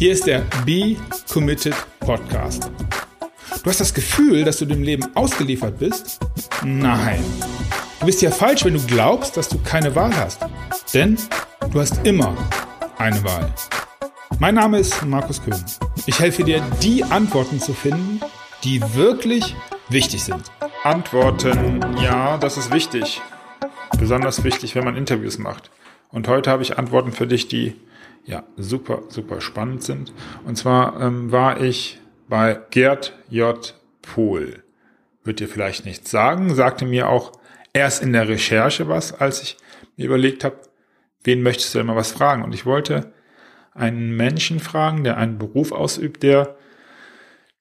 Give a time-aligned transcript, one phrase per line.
[0.00, 0.96] Hier ist der Be
[1.30, 2.70] Committed Podcast.
[3.62, 6.18] Du hast das Gefühl, dass du dem Leben ausgeliefert bist?
[6.64, 7.22] Nein.
[7.98, 10.40] Du bist ja falsch, wenn du glaubst, dass du keine Wahl hast.
[10.94, 11.18] Denn
[11.70, 12.34] du hast immer
[12.96, 13.52] eine Wahl.
[14.38, 15.62] Mein Name ist Markus Köhn.
[16.06, 18.22] Ich helfe dir, die Antworten zu finden,
[18.64, 19.54] die wirklich
[19.90, 20.50] wichtig sind.
[20.82, 23.20] Antworten, ja, das ist wichtig.
[23.98, 25.70] Besonders wichtig, wenn man Interviews macht.
[26.10, 27.76] Und heute habe ich Antworten für dich, die
[28.24, 30.12] ja super, super spannend sind.
[30.44, 33.74] Und zwar ähm, war ich bei Gerd J.
[34.02, 34.62] Pohl.
[35.24, 37.32] Wird dir vielleicht nichts sagen, sagte mir auch
[37.72, 39.56] erst in der Recherche was, als ich
[39.96, 40.60] mir überlegt habe,
[41.22, 42.42] wen möchtest du denn mal was fragen?
[42.42, 43.12] Und ich wollte
[43.72, 46.56] einen Menschen fragen, der einen Beruf ausübt, der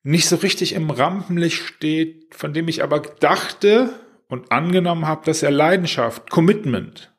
[0.03, 3.93] nicht so richtig im Rampenlicht steht, von dem ich aber dachte
[4.27, 7.13] und angenommen habe, dass er Leidenschaft, Commitment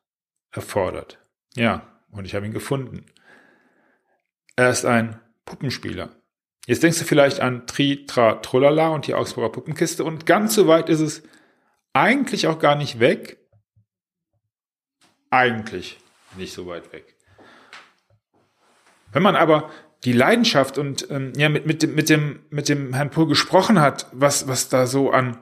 [0.51, 1.19] erfordert.
[1.55, 3.05] Ja, und ich habe ihn gefunden.
[4.61, 6.11] Er ist ein Puppenspieler.
[6.67, 10.67] Jetzt denkst du vielleicht an Tri, Tra, Trullala und die Augsburger Puppenkiste und ganz so
[10.67, 11.23] weit ist es
[11.95, 13.39] eigentlich auch gar nicht weg.
[15.31, 15.99] Eigentlich
[16.37, 17.17] nicht so weit weg.
[19.13, 19.71] Wenn man aber
[20.05, 23.81] die Leidenschaft und ähm, ja mit, mit, dem, mit, dem, mit dem Herrn Pohl gesprochen
[23.81, 25.39] hat, was, was da so an,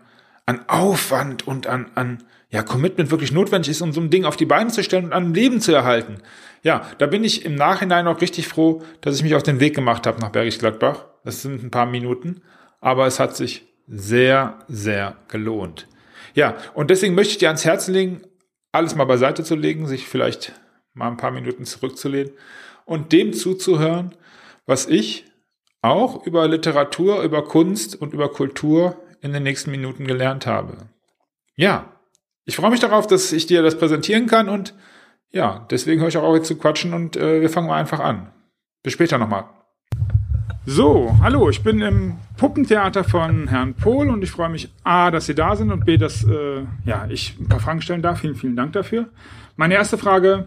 [0.49, 4.37] an Aufwand und an, an ja, Commitment wirklich notwendig ist, um so ein Ding auf
[4.37, 6.23] die Beine zu stellen und am Leben zu erhalten.
[6.63, 9.75] Ja, da bin ich im Nachhinein auch richtig froh, dass ich mich auf den Weg
[9.75, 11.05] gemacht habe nach Bergisch Gladbach.
[11.23, 12.41] Das sind ein paar Minuten,
[12.81, 15.87] aber es hat sich sehr, sehr gelohnt.
[16.33, 18.23] Ja, und deswegen möchte ich dir ans Herzen legen,
[18.73, 20.55] alles mal beiseite zu legen, sich vielleicht
[20.95, 22.33] mal ein paar Minuten zurückzulehnen
[22.87, 24.15] und dem zuzuhören,
[24.65, 25.27] was ich
[25.83, 30.77] auch über Literatur, über Kunst und über Kultur in den nächsten Minuten gelernt habe.
[31.57, 31.93] Ja,
[32.45, 34.75] ich freue mich darauf, dass ich dir das präsentieren kann und
[35.31, 38.01] ja, deswegen höre ich auch auf jetzt zu quatschen und äh, wir fangen mal einfach
[38.01, 38.33] an.
[38.83, 39.45] Bis später nochmal.
[40.65, 45.27] So, hallo, ich bin im Puppentheater von Herrn Pohl und ich freue mich A, dass
[45.27, 48.21] Sie da sind und B, dass äh, ja, ich ein paar Fragen stellen darf.
[48.21, 49.09] Vielen, vielen Dank dafür.
[49.57, 50.47] Meine erste Frage,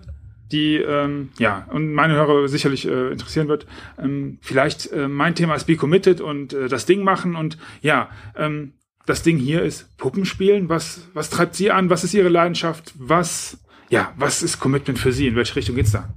[0.52, 3.66] die ähm, ja und meine Hörer sicherlich äh, interessieren wird.
[3.98, 8.10] Ähm, vielleicht äh, mein Thema ist Be Committed und äh, das Ding machen und ja,
[8.36, 8.74] ähm,
[9.06, 10.70] das Ding hier ist Puppenspielen.
[10.70, 11.90] Was, was treibt Sie an?
[11.90, 12.94] Was ist Ihre Leidenschaft?
[12.96, 13.58] Was,
[13.90, 15.28] ja, was ist Commitment für Sie?
[15.28, 16.14] In welche Richtung geht's da?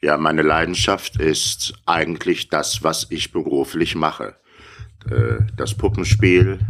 [0.00, 4.36] Ja, meine Leidenschaft ist eigentlich das, was ich beruflich mache.
[5.10, 6.60] Äh, das Puppenspiel,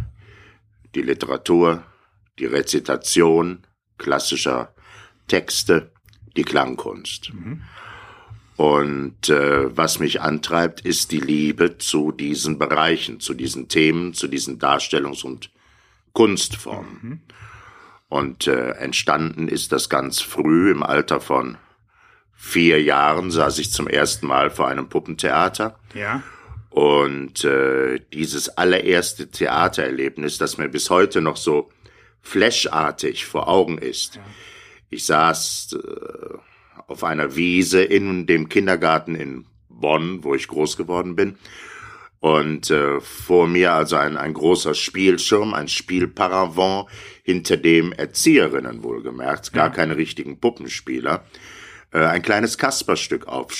[0.94, 1.82] die Literatur,
[2.38, 3.66] die Rezitation
[3.98, 4.74] klassischer
[5.26, 5.90] Texte,
[6.36, 7.32] die Klangkunst.
[7.32, 7.62] Mhm.
[8.56, 14.28] Und äh, was mich antreibt, ist die Liebe zu diesen Bereichen, zu diesen Themen, zu
[14.28, 15.50] diesen Darstellungs- und
[16.12, 16.98] Kunstformen.
[17.02, 17.20] Mhm.
[18.08, 21.56] Und äh, entstanden ist das ganz früh, im Alter von
[22.32, 25.78] vier Jahren saß ich zum ersten Mal vor einem Puppentheater.
[25.94, 26.22] Ja.
[26.70, 31.70] Und äh, dieses allererste Theatererlebnis, das mir bis heute noch so
[32.22, 34.16] flashartig vor Augen ist.
[34.16, 34.22] Ja.
[34.90, 36.34] Ich saß äh,
[36.86, 41.36] auf einer Wiese in dem Kindergarten in Bonn, wo ich groß geworden bin.
[42.20, 46.86] Und äh, vor mir also ein, ein großer Spielschirm, ein Spielparavent,
[47.22, 51.24] hinter dem Erzieherinnen wohlgemerkt, gar keine richtigen Puppenspieler,
[51.92, 53.52] äh, ein kleines Kasperstück auf,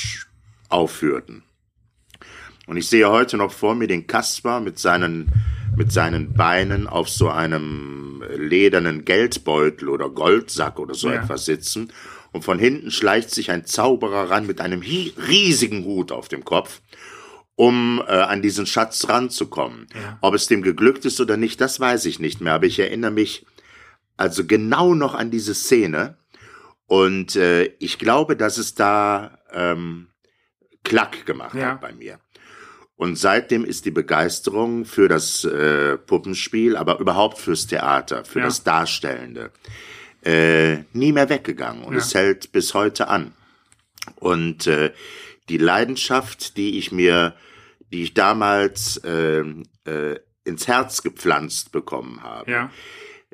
[0.70, 1.42] aufführten.
[2.66, 5.30] Und ich sehe heute noch vor mir den Kasper mit seinen,
[5.76, 11.22] mit seinen Beinen auf so einem ledernen Geldbeutel oder Goldsack oder so ja.
[11.22, 11.92] etwas sitzen
[12.34, 16.80] und von hinten schleicht sich ein Zauberer ran mit einem riesigen Hut auf dem Kopf,
[17.54, 19.86] um äh, an diesen Schatz ranzukommen.
[19.94, 20.18] Ja.
[20.20, 23.12] Ob es dem geglückt ist oder nicht, das weiß ich nicht mehr, aber ich erinnere
[23.12, 23.46] mich
[24.16, 26.18] also genau noch an diese Szene
[26.86, 30.08] und äh, ich glaube, dass es da ähm,
[30.82, 31.70] Klack gemacht ja.
[31.70, 32.18] hat bei mir.
[32.96, 38.44] Und seitdem ist die Begeisterung für das äh, Puppenspiel, aber überhaupt fürs Theater, für ja.
[38.46, 39.50] das Darstellende,
[40.24, 41.98] äh, nie mehr weggegangen und ja.
[41.98, 43.32] es hält bis heute an.
[44.16, 44.92] Und äh,
[45.48, 47.34] die Leidenschaft, die ich mir,
[47.92, 49.44] die ich damals äh,
[49.84, 52.70] äh, ins Herz gepflanzt bekommen habe, ja.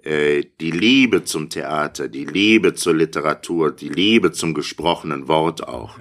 [0.03, 5.99] äh, die Liebe zum Theater, die Liebe zur Literatur, die Liebe zum gesprochenen Wort auch,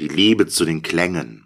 [0.00, 1.41] die Liebe zu den Klängen,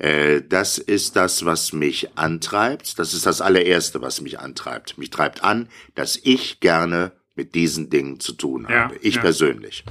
[0.00, 2.98] äh, das ist das, was mich antreibt.
[2.98, 4.96] Das ist das allererste, was mich antreibt.
[4.96, 8.94] Mich treibt an, dass ich gerne mit diesen Dingen zu tun habe.
[8.94, 9.20] Ja, ich ja.
[9.20, 9.84] persönlich.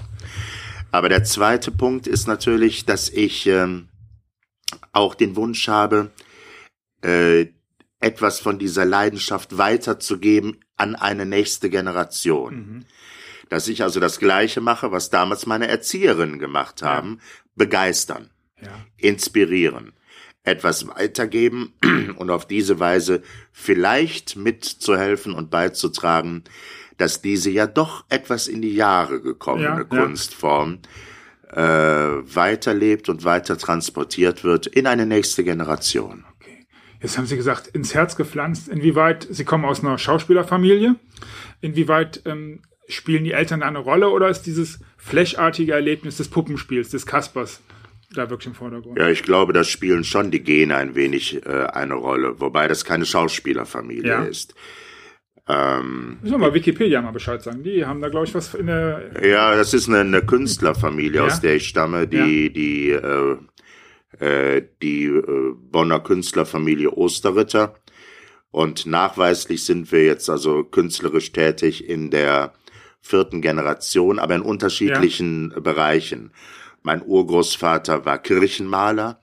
[0.91, 3.89] Aber der zweite Punkt ist natürlich, dass ich ähm,
[4.94, 6.09] auch den Wunsch habe,
[7.03, 7.45] äh,
[8.00, 12.56] etwas von dieser Leidenschaft weiterzugeben an eine nächste Generation.
[12.56, 12.85] Mhm.
[13.50, 17.41] Dass ich also das Gleiche mache, was damals meine Erzieherinnen gemacht haben, ja.
[17.56, 18.31] begeistern.
[18.61, 18.71] Ja.
[18.97, 19.94] inspirieren,
[20.44, 21.74] etwas weitergeben
[22.18, 23.21] und auf diese Weise
[23.51, 26.44] vielleicht mitzuhelfen und beizutragen,
[26.97, 29.83] dass diese ja doch etwas in die Jahre gekommene Ja.
[29.83, 30.80] Kunstform
[31.51, 36.25] äh, weiterlebt und weiter transportiert wird in eine nächste Generation.
[36.39, 36.68] Okay.
[37.01, 38.68] Jetzt haben Sie gesagt, ins Herz gepflanzt.
[38.68, 40.95] Inwieweit, Sie kommen aus einer Schauspielerfamilie.
[41.62, 47.06] Inwieweit ähm, spielen die Eltern eine Rolle oder ist dieses flächartige Erlebnis des Puppenspiels, des
[47.06, 47.62] Kaspers,
[48.13, 48.97] da wirklich im Vordergrund?
[48.97, 52.85] Ja, ich glaube, da spielen schon die Gene ein wenig äh, eine Rolle, wobei das
[52.85, 54.23] keine Schauspielerfamilie Ja.
[54.23, 54.56] ist.
[55.47, 57.63] Ähm, Müssen wir mal Wikipedia mal Bescheid sagen.
[57.63, 59.11] Die haben da, glaube ich, was in der.
[59.25, 61.25] ja, das ist eine, eine Künstlerfamilie, Ja.
[61.25, 63.38] aus der ich stamme, die die äh,
[64.19, 67.75] äh, die äh, Bonner Künstlerfamilie Osterritter.
[68.51, 72.53] Und nachweislich sind wir jetzt also künstlerisch tätig in der
[73.01, 76.31] vierten Generation, aber in unterschiedlichen Bereichen.
[76.81, 79.19] Mein Urgroßvater war Kirchenmaler,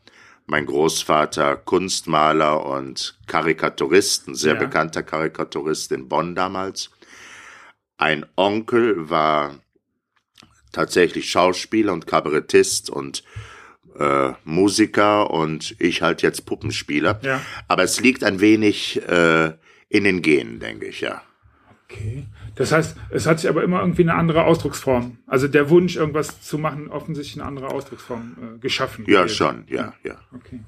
[0.47, 4.61] mein Großvater Kunstmaler und Karikaturist, ein sehr Ja.
[4.61, 6.91] bekannter Karikaturist in Bonn damals.
[7.99, 9.57] Ein Onkel war
[10.73, 13.25] tatsächlich Schauspieler und Kabarettist und
[13.99, 17.19] äh, Musiker und ich halt jetzt Puppenspieler.
[17.23, 17.41] Ja.
[17.67, 19.55] Aber es liegt ein wenig äh,
[19.89, 21.23] in den Genen, denke ich, ja.
[21.89, 22.27] Okay.
[22.57, 25.19] Das heißt, es hat sich aber immer irgendwie eine andere Ausdrucksform.
[25.27, 29.05] Also der Wunsch, irgendwas zu machen, offensichtlich eine andere Ausdrucksform äh, geschaffen.
[29.07, 29.37] Ja, gewesen.
[29.37, 30.17] schon, ja, ja.
[30.35, 30.61] Okay.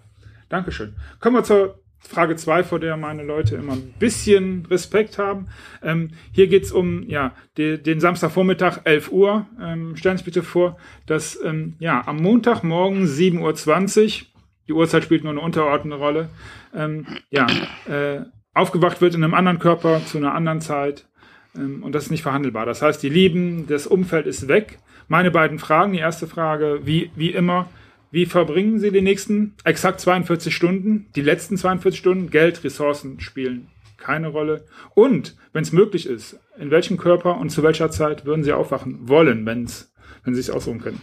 [0.49, 0.95] Dankeschön.
[1.19, 5.49] Kommen wir zur Frage zwei, vor der meine Leute immer ein bisschen Respekt haben.
[5.83, 9.47] Ähm, hier geht's um ja, de, den Samstagvormittag, 11 Uhr.
[9.61, 14.27] Ähm, stellen Sie sich bitte vor, dass ähm, ja, am Montagmorgen 7.20 Uhr,
[14.69, 16.29] die Uhrzeit spielt nur eine untergeordnete Rolle,
[16.75, 17.47] ähm, ja,
[17.89, 18.21] äh,
[18.55, 21.07] aufgewacht wird in einem anderen Körper zu einer anderen Zeit.
[21.59, 22.67] Ähm, und das ist nicht verhandelbar.
[22.67, 24.79] Das heißt, die Lieben, das Umfeld ist weg.
[25.09, 25.93] Meine beiden Fragen.
[25.93, 27.69] Die erste Frage, wie, wie immer,
[28.11, 31.07] wie verbringen Sie die nächsten exakt 42 Stunden?
[31.15, 32.31] Die letzten 42 Stunden?
[32.31, 33.69] Geld, Ressourcen spielen
[33.99, 34.65] keine Rolle.
[34.95, 39.09] Und, wenn es möglich ist, in welchem Körper und zu welcher Zeit würden Sie aufwachen
[39.09, 39.93] wollen, wenn's,
[40.25, 41.01] wenn Sie es aussuchen können?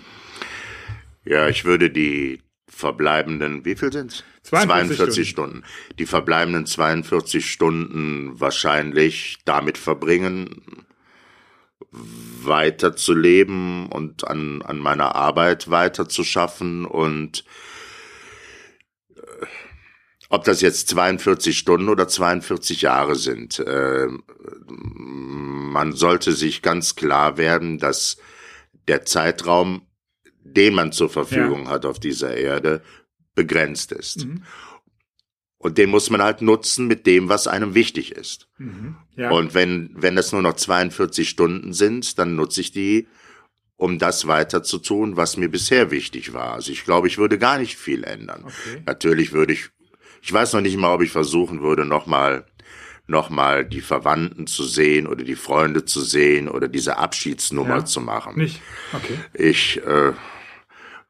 [1.25, 2.39] Ja, ich würde die
[2.75, 4.23] verbleibenden, wie viel sind's?
[4.43, 5.63] 42 Stunden.
[5.97, 10.85] Die verbleibenden 42 Stunden wahrscheinlich damit verbringen,
[11.91, 17.45] weiter zu leben und an, an meiner Arbeit weiter zu schaffen und
[19.15, 19.45] äh,
[20.29, 23.59] ob das jetzt 42 Stunden oder 42 Jahre sind.
[23.59, 24.07] Äh,
[24.67, 28.17] man sollte sich ganz klar werden, dass
[28.89, 29.87] der Zeitraum,
[30.45, 32.81] den man zur Verfügung hat auf dieser Erde,
[33.33, 34.25] begrenzt ist.
[34.25, 34.43] Mhm.
[35.57, 38.47] Und den muss man halt nutzen mit dem, was einem wichtig ist.
[38.57, 38.97] Mhm.
[39.15, 39.31] Ja.
[39.31, 43.07] Und wenn, wenn das nur noch 42 Stunden sind, dann nutze ich die,
[43.75, 46.53] um das weiter zu tun, was mir bisher wichtig war.
[46.53, 48.43] Also ich glaube, ich würde gar nicht viel ändern.
[48.45, 48.83] Okay.
[48.85, 49.69] Natürlich würde ich,
[50.21, 52.45] ich weiß noch nicht mal, ob ich versuchen würde, nochmal
[53.07, 57.85] noch mal die Verwandten zu sehen oder die Freunde zu sehen oder diese Abschiedsnummer Ja.
[57.85, 58.35] zu machen.
[58.37, 58.61] Nicht.
[58.93, 59.19] Okay.
[59.33, 60.13] Ich äh,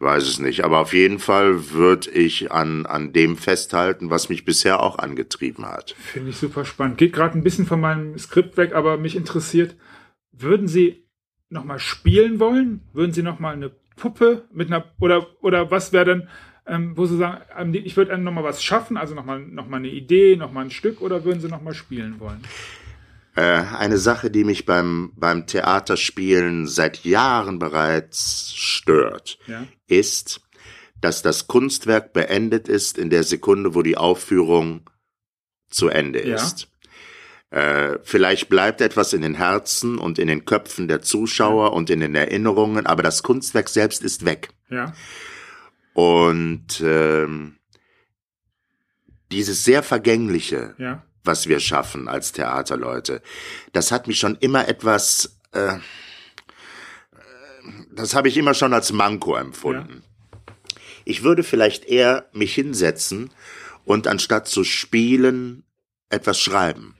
[0.05, 0.63] weiß es nicht.
[0.63, 5.65] Aber auf jeden Fall würde ich an, an dem festhalten, was mich bisher auch angetrieben
[5.65, 5.95] hat.
[5.99, 6.97] Finde ich super spannend.
[6.97, 9.75] Geht gerade ein bisschen von meinem Skript weg, aber mich interessiert,
[10.31, 11.03] würden Sie
[11.49, 12.81] nochmal spielen wollen?
[12.93, 16.27] Würden Sie nochmal eine Puppe mit einer, oder, oder was wäre denn,
[16.67, 20.35] ähm, wo Sie sagen, ich würde nochmal was schaffen, also nochmal noch mal eine Idee,
[20.35, 22.41] nochmal ein Stück, oder würden Sie nochmal spielen wollen?
[23.35, 29.67] Äh, eine Sache, die mich beim, beim Theaterspielen seit Jahren bereits stört, Ja.
[29.87, 30.41] ist,
[31.01, 34.89] dass das Kunstwerk beendet ist in der Sekunde, wo die Aufführung
[35.69, 36.35] zu Ende Ja.
[36.35, 36.69] ist.
[37.51, 41.99] Äh, vielleicht bleibt etwas in den Herzen und in den Köpfen der Zuschauer und in
[41.99, 44.49] den Erinnerungen, aber das Kunstwerk selbst ist weg.
[44.69, 44.93] Ja.
[45.93, 47.57] Und ähm,
[49.31, 51.05] dieses sehr vergängliche, Ja.
[51.25, 53.21] Was wir schaffen als Theaterleute,
[53.73, 55.79] das hat mich schon immer etwas, äh, äh,
[57.91, 60.03] das habe ich immer schon als Manko empfunden.
[61.03, 63.31] Ich würde vielleicht eher mich hinsetzen
[63.85, 65.63] und anstatt zu spielen
[66.09, 66.95] etwas schreiben.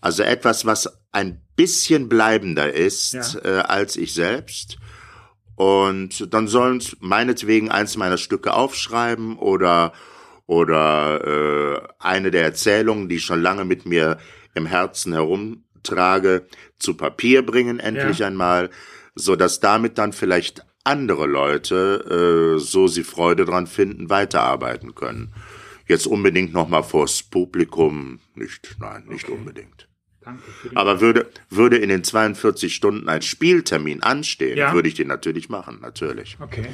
[0.00, 3.40] Also etwas, was ein bisschen bleibender ist Ja.
[3.44, 4.78] äh, als ich selbst.
[5.56, 9.92] Und dann sollen meinetwegen eins meiner Stücke aufschreiben oder
[10.50, 14.18] oder äh, eine der Erzählungen, die ich schon lange mit mir
[14.54, 16.44] im Herzen herumtrage,
[16.80, 18.26] zu Papier bringen, endlich Ja.
[18.26, 18.70] einmal,
[19.14, 25.32] so dass damit dann vielleicht andere Leute, äh, so sie Freude dran finden, weiterarbeiten können.
[25.86, 29.34] Jetzt unbedingt nochmal vors Publikum, nicht, nein, nicht Okay.
[29.38, 29.86] unbedingt.
[30.74, 34.72] Aber würde, würde in den 42 Stunden ein Spieltermin anstehen, Ja.
[34.74, 36.36] würde ich den natürlich machen, natürlich.
[36.40, 36.66] Okay.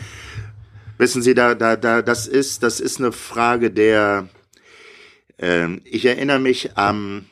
[0.99, 4.29] Wissen Sie, da, da, da, das ist, das ist eine Frage der,
[5.39, 7.27] ähm, ich erinnere mich am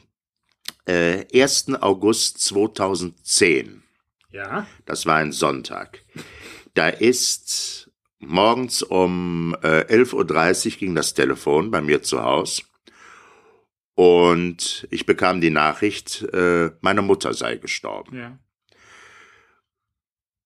[0.87, 1.75] äh, 1.
[1.81, 3.83] August 2010.
[4.31, 4.67] Ja.
[4.85, 6.05] Das war ein Sonntag.
[6.75, 12.63] Da ist morgens um äh, 11.30 Uhr ging das Telefon bei mir zu Haus.
[13.95, 18.17] Und ich bekam die Nachricht, äh, meine Mutter sei gestorben.
[18.19, 18.39] Ja.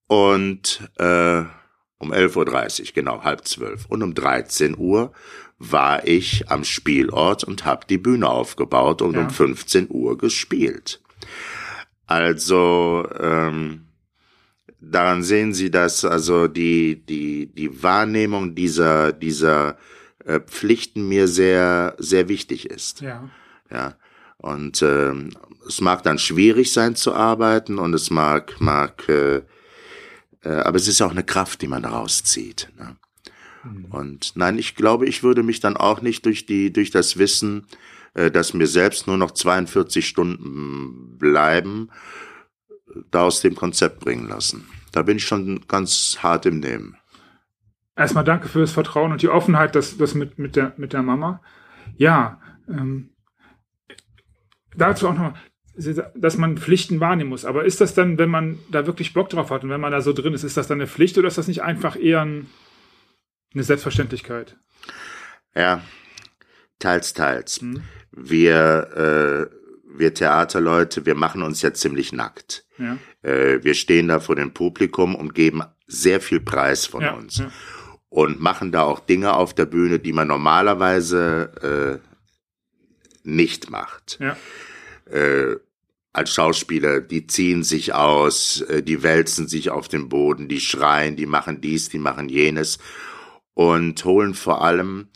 [0.06, 1.44] Und äh,
[1.98, 3.86] um 11.30 Uhr, genau, halb zwölf.
[3.86, 5.12] Und um 13 Uhr
[5.58, 9.22] war ich am Spielort und habe die Bühne aufgebaut und Ja.
[9.22, 11.00] um 15 Uhr gespielt.
[12.06, 13.86] Also ähm,
[14.80, 19.76] daran sehen Sie, dass also die die die Wahrnehmung dieser dieser
[20.24, 23.00] äh, Pflichten mir sehr sehr wichtig ist.
[23.00, 23.28] Ja.
[23.70, 23.96] Ja.
[24.38, 25.30] Und ähm,
[25.66, 29.42] es mag dann schwierig sein zu arbeiten und es mag, mag, äh,
[30.46, 32.68] aber es ist ja auch eine Kraft, die man daraus zieht.
[32.78, 32.96] Ne?
[33.90, 37.66] Und nein, ich glaube, ich würde mich dann auch nicht durch die, durch das Wissen,
[38.14, 41.90] äh, dass mir selbst nur noch 42 Stunden bleiben,
[43.10, 44.66] da aus dem Konzept bringen lassen.
[44.92, 46.96] Da bin ich schon ganz hart im Nehmen.
[47.96, 51.02] Erstmal danke für das Vertrauen und die Offenheit, das, das mit, mit, der, mit der
[51.02, 51.42] Mama.
[51.96, 53.10] Ja, ähm,
[54.76, 55.34] dazu auch noch,
[56.14, 57.44] dass man Pflichten wahrnehmen muss.
[57.44, 60.00] Aber ist das dann, wenn man da wirklich Bock drauf hat und wenn man da
[60.00, 62.46] so drin ist, ist das dann eine Pflicht oder ist das nicht einfach eher ein,
[63.54, 64.56] eine Selbstverständlichkeit?
[65.54, 65.82] Ja,
[66.78, 67.60] teils, teils.
[67.60, 67.82] Hm?
[68.10, 72.64] Wir, äh, wir Theaterleute, wir machen uns ja ziemlich nackt.
[72.78, 77.12] Ja, Äh, wir stehen da vor dem Publikum und geben sehr viel Preis von ja,
[77.14, 77.38] uns.
[77.38, 77.50] ja.
[78.10, 82.00] Und machen da auch Dinge auf der Bühne, die man normalerweise
[83.24, 84.18] äh, nicht macht.
[84.20, 84.36] ja.
[85.12, 85.56] Äh,
[86.18, 91.16] als Schauspieler, die ziehen sich aus, äh, die wälzen sich auf den Boden, die schreien,
[91.16, 92.78] die machen dies, die machen jenes
[93.54, 95.08] und holen vor allem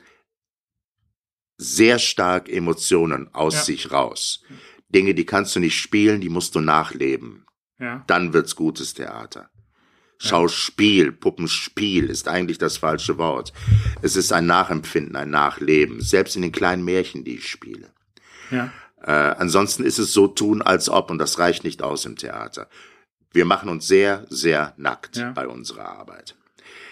[1.58, 3.62] sehr stark Emotionen aus Ja.
[3.62, 4.42] sich raus.
[4.88, 7.46] Dinge, die kannst du nicht spielen, die musst du nachleben.
[7.78, 8.04] ja.
[8.06, 9.50] Dann wird's gutes Theater.
[10.18, 13.52] Schauspiel, Puppenspiel ist eigentlich das falsche Wort.
[14.02, 17.92] Es ist ein Nachempfinden, ein Nachleben, selbst in den kleinen Märchen, die ich spiele.
[18.52, 18.72] ja.
[19.04, 22.68] Äh, ansonsten ist es so tun, als ob, und das reicht nicht aus im Theater.
[23.32, 25.30] Wir machen uns sehr, sehr nackt Ja.
[25.32, 26.36] bei unserer Arbeit.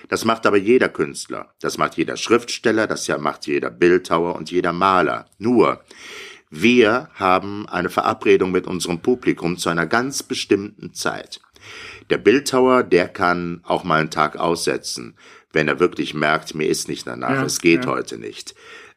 [0.08, 1.54] Das macht aber jeder Künstler.
[1.60, 5.26] Das macht jeder Schriftsteller, das ja macht jeder Bildhauer und jeder Maler.
[5.38, 5.84] Nur,
[6.50, 11.40] wir haben eine Verabredung mit unserem Publikum zu einer ganz bestimmten Zeit.
[12.08, 15.16] Der Bildhauer, der kann auch mal einen Tag aussetzen,
[15.52, 17.90] wenn er wirklich merkt, mir ist nicht danach, Ja, es geht ja.
[17.90, 18.54] heute nicht.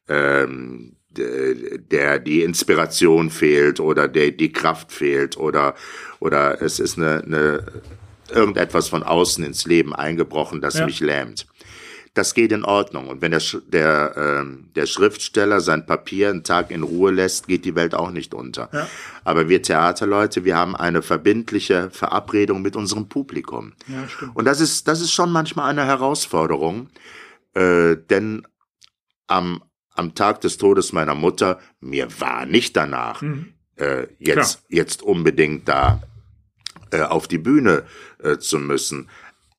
[0.07, 5.75] Ähm, der die Inspiration fehlt oder der die Kraft fehlt oder
[6.19, 7.63] oder es ist eine, eine
[8.31, 10.85] irgendetwas von außen ins Leben eingebrochen, das Ja.
[10.85, 11.45] mich lähmt.
[12.15, 13.07] Das geht in Ordnung.
[13.07, 17.65] Und wenn der, der, ähm, der Schriftsteller sein Papier einen Tag in Ruhe lässt, geht
[17.65, 18.69] die Welt auch nicht unter.
[18.71, 18.87] Ja.
[19.23, 23.73] Aber wir Theaterleute, wir haben eine verbindliche Verabredung mit unserem Publikum.
[23.87, 24.07] Ja.
[24.35, 26.89] Und das ist, das ist schon manchmal eine Herausforderung,
[27.55, 28.45] äh, denn
[29.25, 29.63] am,
[29.95, 33.53] am Tag des Todes meiner Mutter, mir war nicht danach, Mhm.
[33.77, 36.01] äh, jetzt, jetzt unbedingt da
[36.91, 37.83] äh, auf die Bühne
[38.23, 39.09] äh, zu müssen.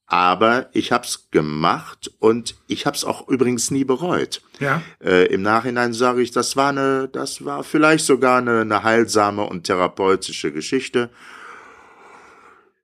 [0.06, 4.42] Aber ich hab's gemacht und ich hab's auch übrigens nie bereut.
[4.60, 8.82] Ja, Äh, Im Nachhinein sage ich, das war eine, das war vielleicht sogar eine, eine
[8.82, 11.10] heilsame und therapeutische Geschichte.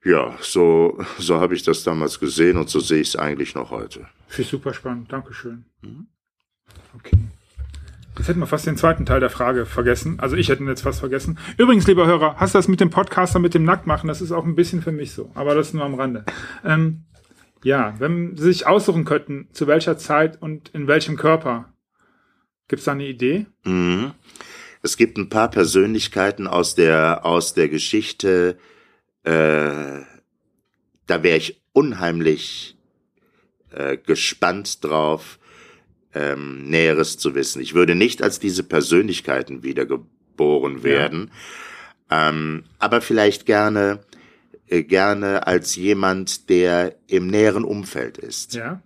[0.02, 3.70] Ja, so, so habe ich das damals gesehen und so sehe ich es eigentlich noch
[3.70, 4.06] heute.
[4.38, 5.12] ich super spannend.
[5.12, 5.66] Dankeschön.
[5.82, 6.06] Mhm.
[6.96, 7.18] Okay.
[8.18, 10.18] Jetzt hätten wir fast den zweiten Teil der Frage vergessen.
[10.20, 11.38] Also ich hätte ihn jetzt fast vergessen.
[11.56, 14.08] Übrigens, lieber Hörer, hast du das mit dem Podcaster, mit dem Nacktmachen?
[14.08, 15.30] Das ist auch ein bisschen für mich so.
[15.34, 16.24] Aber das nur am Rande.
[16.64, 17.04] Ähm,
[17.62, 21.72] ja, wenn Sie sich aussuchen könnten, zu welcher Zeit und in welchem Körper,
[22.68, 23.46] gibt's da eine Idee?
[23.64, 24.12] Mhm.
[24.82, 28.58] Es gibt ein paar Persönlichkeiten aus der, aus der Geschichte,
[29.24, 30.00] äh,
[31.06, 32.78] da wäre ich unheimlich
[33.72, 35.39] äh, gespannt drauf,
[36.14, 37.60] ähm, Näheres zu wissen.
[37.62, 41.30] Ich würde nicht als diese Persönlichkeiten wiedergeboren werden,
[42.10, 44.00] ähm, aber vielleicht gerne,
[44.66, 48.54] äh, gerne als jemand, der im näheren Umfeld ist.
[48.54, 48.82] Ja,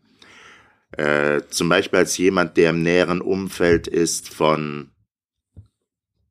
[0.97, 4.91] Äh, zum Beispiel als jemand, der im näheren Umfeld ist von,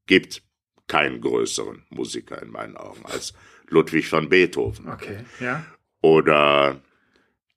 [0.08, 0.42] gibt
[0.88, 3.34] keinen größeren Musiker in meinen Augen als
[3.68, 4.88] Ludwig van Beethoven.
[4.88, 5.26] okay.
[5.42, 5.66] Ja,
[6.02, 6.80] Oder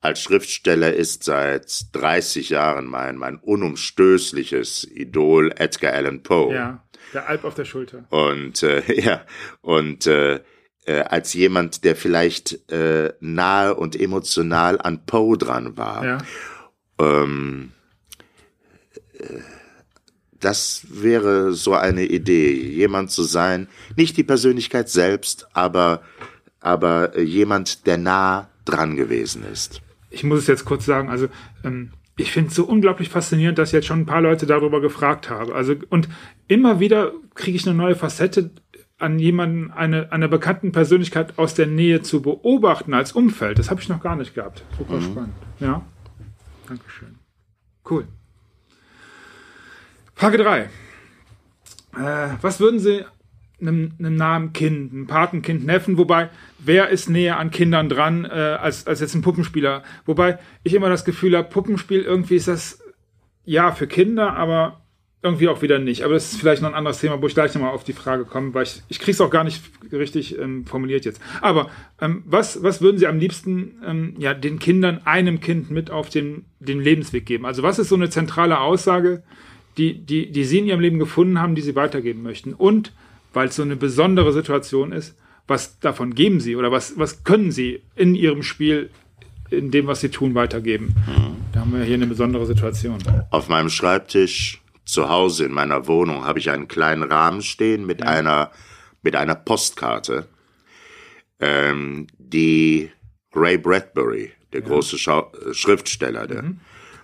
[0.07, 6.55] als Schriftsteller ist seit 30 Jahren mein, mein unumstößliches Idol Edgar Allan Poe.
[6.55, 6.83] ja.
[7.13, 8.05] Der Alp auf der Schulter.
[8.11, 9.23] Und äh, ja,
[9.61, 10.41] und äh,
[10.87, 16.05] äh, als jemand, der vielleicht äh, nahe und emotional an Poe dran war.
[16.05, 16.19] Ja,
[16.99, 17.73] Ähm,
[19.15, 19.41] äh,
[20.41, 26.03] das wäre so eine Idee, jemand zu sein, nicht die Persönlichkeit selbst, aber,
[26.61, 29.81] aber jemand, der nah dran gewesen ist.
[30.11, 31.29] Ich muss es jetzt kurz sagen, also
[31.65, 35.29] ähm, ich finde es so unglaublich faszinierend, dass jetzt schon ein paar Leute darüber gefragt
[35.29, 35.53] haben.
[35.53, 36.09] Also und
[36.49, 38.51] immer wieder kriege ich eine neue Facette
[38.99, 43.59] an jemanden, eine, eine bekannten Persönlichkeit aus der Nähe zu beobachten als Umfeld.
[43.59, 44.65] Das habe ich noch gar nicht gehabt.
[44.79, 45.03] Super mhm.
[45.03, 45.35] spannend.
[45.61, 45.83] Ja.
[46.67, 47.17] Dankeschön.
[47.89, 48.07] Cool.
[50.15, 50.61] Frage 3.
[50.63, 50.69] Äh,
[52.41, 53.05] was würden Sie
[53.61, 58.29] einem, einem nahen Kind, einem Patenkind, Neffen, wobei, wer ist näher an Kindern dran äh,
[58.29, 59.83] als, als jetzt ein Puppenspieler?
[60.05, 62.83] Wobei ich immer das Gefühl habe, Puppenspiel, irgendwie ist das
[63.45, 64.83] ja für Kinder, aber
[65.23, 66.05] irgendwie auch wieder nicht.
[66.05, 68.25] Aber das ist vielleicht noch ein anderes Thema, wo ich gleich nochmal auf die Frage
[68.25, 71.21] komme, weil ich, ich kriege es auch gar nicht richtig ähm, formuliert jetzt.
[71.41, 71.71] Aber
[72.01, 76.11] ähm, was, was würden Sie am liebsten ähm, ja, den Kindern, einem Kind mit auf
[76.11, 77.47] den, den Lebensweg geben?
[77.47, 79.23] Also was ist so eine zentrale Aussage,
[79.79, 82.55] die, die, die sie in ihrem Leben gefunden haben, die sie weitergeben möchten.
[82.55, 82.93] Und
[83.37, 85.14] weil es so eine besondere Situation ist,
[85.47, 88.88] was davon geben sie oder was, was können sie in ihrem Spiel,
[89.50, 90.97] in dem, was sie tun, weitergeben.
[91.07, 91.37] Mhm.
[91.52, 92.99] Da haben wir hier eine besondere Situation.
[93.31, 98.00] Auf meinem Schreibtisch zu Hause in meiner Wohnung habe ich einen kleinen Rahmen stehen mit
[98.00, 98.07] ja.
[98.07, 98.50] einer
[99.02, 100.26] mit einer Postkarte,
[101.38, 102.90] ähm, die
[103.35, 104.66] Ray Bradbury, der ja.
[104.66, 106.61] große Schau Schriftsteller, der mhm.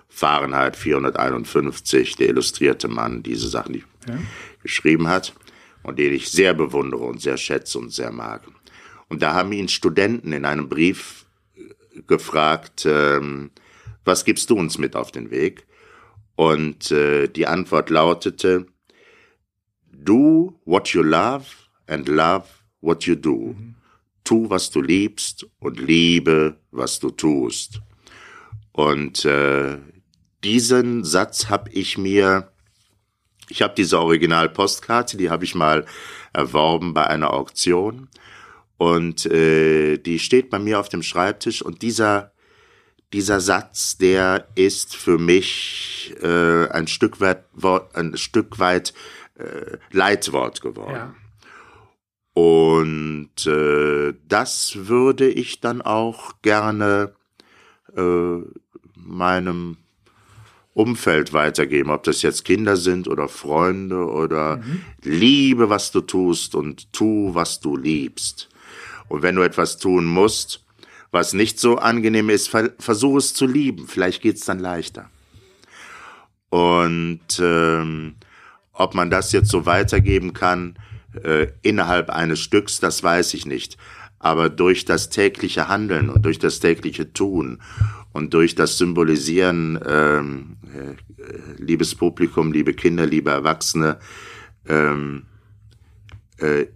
[0.08, 4.16] Fahrenheit 451, der illustrierte Mann, diese Sachen die ja.
[4.62, 5.34] geschrieben hat
[5.82, 8.42] und den ich sehr bewundere und sehr schätze und sehr mag.
[9.08, 13.50] Und da haben ihn Studenten in einem Brief äh, gefragt, ähm,
[14.04, 15.66] was gibst du uns mit auf den Weg?
[16.34, 18.66] Und äh, die Antwort lautete,
[19.90, 21.44] do what you love
[21.86, 22.46] and love
[22.80, 23.54] what you do.
[24.24, 27.80] Tu, was du liebst und liebe, was du tust.
[28.72, 29.78] Und äh,
[30.44, 32.51] diesen Satz habe ich mir,
[33.48, 35.86] ich habe diese Originalpostkarte, die habe ich mal
[36.32, 38.08] erworben bei einer Auktion
[38.78, 42.32] und äh, die steht bei mir auf dem Schreibtisch und dieser
[43.12, 47.44] dieser Satz, der ist für mich äh, ein Stück weit,
[47.92, 48.94] ein Stück weit
[49.34, 50.94] äh, Leitwort geworden.
[50.94, 51.14] Ja.
[52.34, 57.14] Und äh, das würde ich dann auch gerne
[57.94, 58.38] äh,
[58.94, 59.76] meinem
[60.74, 64.82] Umfeld weitergeben, ob das jetzt Kinder sind oder Freunde oder mhm.
[65.02, 68.48] liebe, was du tust und tu, was du liebst.
[69.08, 70.64] Und wenn du etwas tun musst,
[71.10, 73.86] was nicht so angenehm ist, versuch es zu lieben.
[73.86, 75.10] Vielleicht geht's dann leichter.
[76.48, 78.14] Und ähm,
[78.72, 80.76] ob man das jetzt so weitergeben kann
[81.22, 83.76] äh, innerhalb eines Stücks, das weiß ich nicht.
[84.22, 87.60] Aber durch das tägliche Handeln und durch das tägliche Tun
[88.12, 93.98] und durch das Symbolisieren, ähm, äh, liebes Publikum, liebe Kinder, liebe Erwachsene,
[94.68, 95.24] ähm,
[96.38, 96.66] äh,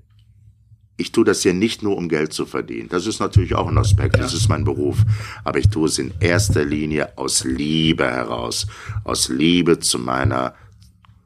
[0.97, 2.89] ich tue das hier nicht nur, um Geld zu verdienen.
[2.89, 4.97] Das ist natürlich auch ein Aspekt, das ist mein Beruf.
[5.45, 8.67] Aber ich tue es in erster Linie aus Liebe heraus.
[9.05, 10.55] Aus Liebe zu meiner,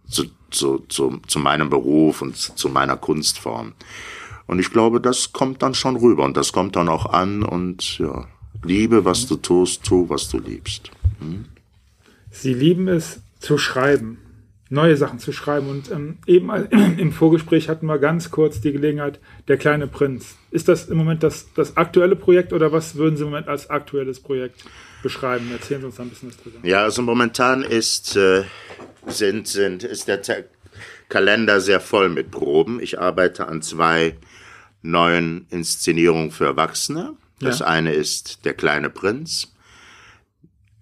[0.06, 3.72] zu, zu, zu, zu meinem Beruf und zu meiner Kunstform.
[4.50, 8.00] Und ich glaube, das kommt dann schon rüber und das kommt dann auch an und
[8.00, 8.26] ja,
[8.64, 10.90] Liebe, was du tust, tu, was du liebst.
[11.20, 11.44] Hm?
[12.32, 14.18] Sie lieben es zu schreiben,
[14.68, 15.68] neue Sachen zu schreiben.
[15.68, 16.50] Und ähm, eben
[16.98, 20.34] im Vorgespräch hatten wir ganz kurz die Gelegenheit, der kleine Prinz.
[20.50, 23.70] Ist das im Moment das, das aktuelle Projekt oder was würden Sie im Moment als
[23.70, 24.64] aktuelles Projekt
[25.04, 25.48] beschreiben?
[25.52, 26.58] Erzählen Sie uns ein bisschen was drüber.
[26.64, 28.42] Ja, also momentan ist, äh,
[29.06, 30.20] sind, sind, ist der
[31.08, 32.80] Kalender sehr voll mit Proben.
[32.80, 34.16] Ich arbeite an zwei
[34.82, 37.14] neuen Inszenierungen für Erwachsene.
[37.40, 37.66] Das ja.
[37.66, 39.52] eine ist Der kleine Prinz.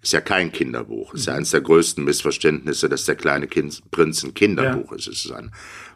[0.01, 1.13] Ist ja kein Kinderbuch.
[1.13, 4.97] Ist ja eines der größten Missverständnisse, dass der kleine kind Prinz ein Kinderbuch ja.
[4.97, 5.07] ist.
[5.07, 5.51] Es ist ein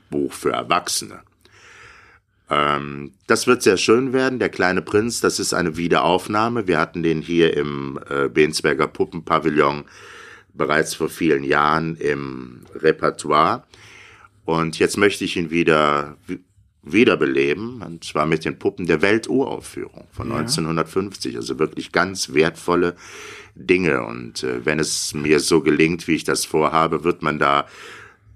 [0.09, 1.21] Buch für Erwachsene.
[2.49, 4.39] Ähm, das wird sehr schön werden.
[4.39, 6.67] Der kleine Prinz, das ist eine Wiederaufnahme.
[6.67, 9.85] Wir hatten den hier im äh, Bensberger Puppenpavillon
[10.53, 13.63] bereits vor vielen Jahren im Repertoire.
[14.45, 16.17] Und jetzt möchte ich ihn wieder
[16.83, 20.37] wiederbeleben, und zwar mit den Puppen der Welturaufführung von ja.
[20.37, 21.35] 1950.
[21.37, 22.95] Also wirklich ganz wertvolle
[23.55, 24.03] Dinge.
[24.03, 27.65] Und äh, wenn es mir so gelingt, wie ich das vorhabe, wird man da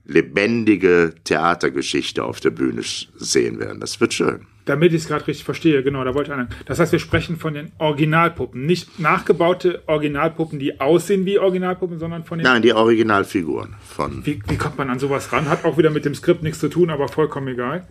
[0.06, 2.82] lebendige Theatergeschichte auf der Bühne
[3.18, 3.82] sehen werden.
[3.82, 4.48] Das wird schön.
[4.64, 6.50] Damit ich es gerade richtig verstehe, genau, da wollte ich an.
[6.66, 12.26] Das heißt, wir sprechen von den Originalpuppen, nicht nachgebaute Originalpuppen, die aussehen wie Originalpuppen, sondern
[12.26, 12.44] von den.
[12.44, 14.26] Nein, die Originalfiguren von.
[14.26, 15.50] Wie, wie kommt man an sowas ran?
[15.50, 17.86] Hat auch wieder mit dem Skript nichts zu tun, aber vollkommen egal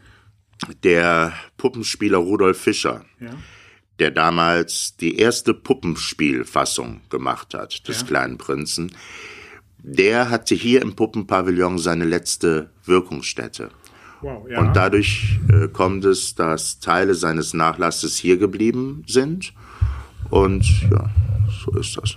[0.82, 3.30] der Puppenspieler Rudolf Fischer, ja.
[3.98, 8.06] der damals die erste Puppenspielfassung gemacht hat, des ja.
[8.06, 8.92] kleinen Prinzen,
[9.78, 13.70] der hatte hier im Puppenpavillon seine letzte Wirkungsstätte.
[14.20, 14.60] Wow, ja.
[14.60, 19.52] Und dadurch äh, kommt es, dass Teile seines Nachlasses hier geblieben sind.
[20.30, 21.10] Und ja,
[21.64, 22.16] so ist das.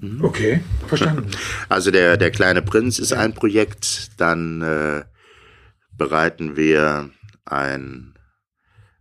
[0.00, 0.22] Mhm.
[0.24, 1.30] Okay, verstanden.
[1.68, 5.04] Also der, der kleine Prinz ist ein Projekt, dann äh,
[5.96, 7.10] bereiten wir
[7.44, 8.14] ein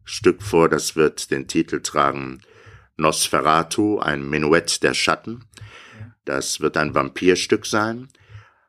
[0.03, 2.41] Stück vor, das wird den Titel tragen
[2.97, 5.45] Nosferatu, ein Menuett der Schatten.
[6.25, 8.07] Das wird ein Vampirstück sein,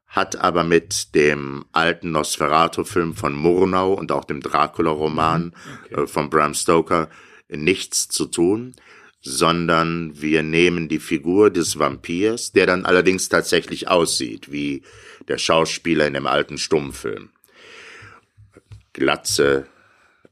[0.07, 5.53] hat aber mit dem alten Nosferatu-Film von Murnau und auch dem Dracula-Roman mhm.
[5.85, 6.03] okay.
[6.03, 7.09] äh, von Bram Stoker
[7.49, 8.75] nichts zu tun,
[9.21, 14.83] sondern wir nehmen die Figur des Vampirs, der dann allerdings tatsächlich aussieht wie
[15.29, 17.31] der Schauspieler in dem alten Stummfilm.
[18.95, 19.67] Glatze,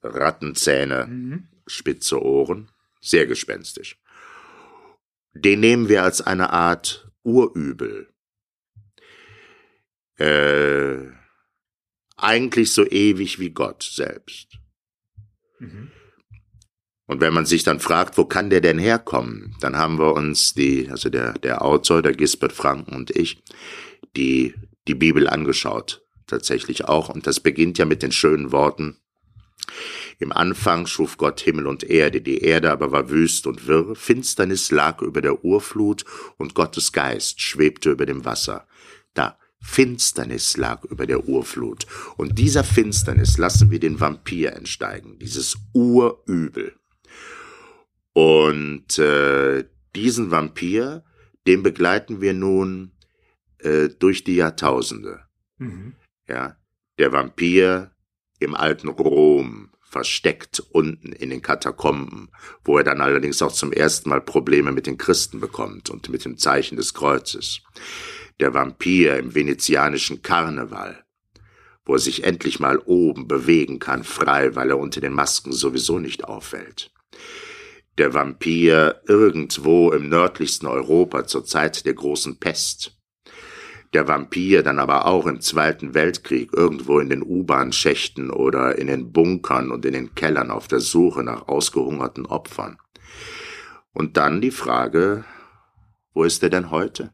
[0.02, 1.48] Rattenzähne, mhm.
[1.66, 2.70] spitze Ohren,
[3.00, 3.98] sehr gespenstisch.
[5.34, 8.08] Den nehmen wir als eine Art Urübel.
[10.18, 11.10] Äh,
[12.16, 14.58] eigentlich so ewig wie Gott selbst.
[15.58, 15.90] Mhm.
[17.06, 20.54] Und wenn man sich dann fragt, wo kann der denn herkommen, dann haben wir uns
[20.54, 23.42] die, also der, der Autor, der Gisbert Franken und ich,
[24.16, 24.54] die,
[24.86, 26.01] die Bibel angeschaut.
[26.26, 27.08] Tatsächlich auch.
[27.08, 28.96] Und das beginnt ja mit den schönen Worten,
[30.18, 34.70] im Anfang schuf Gott Himmel und Erde, die Erde aber war wüst und wirr, Finsternis
[34.70, 36.04] lag über der Urflut
[36.36, 38.66] und Gottes Geist schwebte über dem Wasser.
[39.14, 41.86] Da, Finsternis lag über der Urflut.
[42.16, 46.74] Und dieser Finsternis lassen wir den Vampir entsteigen, dieses Urübel.
[48.12, 51.04] Und äh, diesen Vampir,
[51.46, 52.92] den begleiten wir nun
[53.58, 55.20] äh, durch die Jahrtausende.
[55.58, 55.94] Mhm.
[56.32, 56.56] Ja,
[56.98, 57.90] der Vampir
[58.38, 62.30] im alten Rom, versteckt unten in den Katakomben,
[62.64, 66.24] wo er dann allerdings auch zum ersten Mal Probleme mit den Christen bekommt und mit
[66.24, 67.60] dem Zeichen des Kreuzes.
[68.40, 71.04] Der Vampir im venezianischen Karneval,
[71.84, 75.98] wo er sich endlich mal oben bewegen kann, frei, weil er unter den Masken sowieso
[75.98, 76.90] nicht auffällt.
[77.98, 82.96] Der Vampir irgendwo im nördlichsten Europa zur Zeit der großen Pest,
[83.92, 89.12] der Vampir dann aber auch im Zweiten Weltkrieg irgendwo in den U-Bahn-Schächten oder in den
[89.12, 92.78] Bunkern und in den Kellern auf der Suche nach ausgehungerten Opfern.
[93.92, 95.24] Und dann die Frage,
[96.14, 97.12] wo ist er denn heute?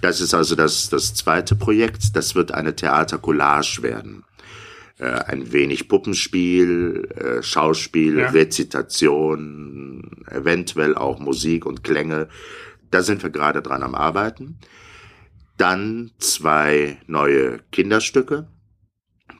[0.00, 2.14] Das ist also das, das zweite Projekt.
[2.14, 4.24] Das wird eine Theatercollage werden.
[4.98, 8.30] Äh, ein wenig Puppenspiel, äh, Schauspiel, ja.
[8.30, 12.28] Rezitation, eventuell auch Musik und Klänge.
[12.90, 14.60] Da sind wir gerade dran am Arbeiten.
[15.56, 18.48] Dann zwei neue Kinderstücke,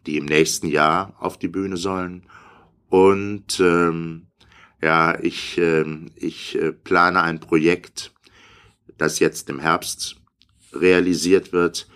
[0.07, 2.29] die im nächsten Jahr auf die Bühne sollen.
[2.89, 4.29] Und ähm,
[4.81, 8.13] ja, ich, ähm, ich äh, plane ein Projekt,
[8.99, 10.17] das jetzt im Herbst
[10.73, 11.89] realisiert wird.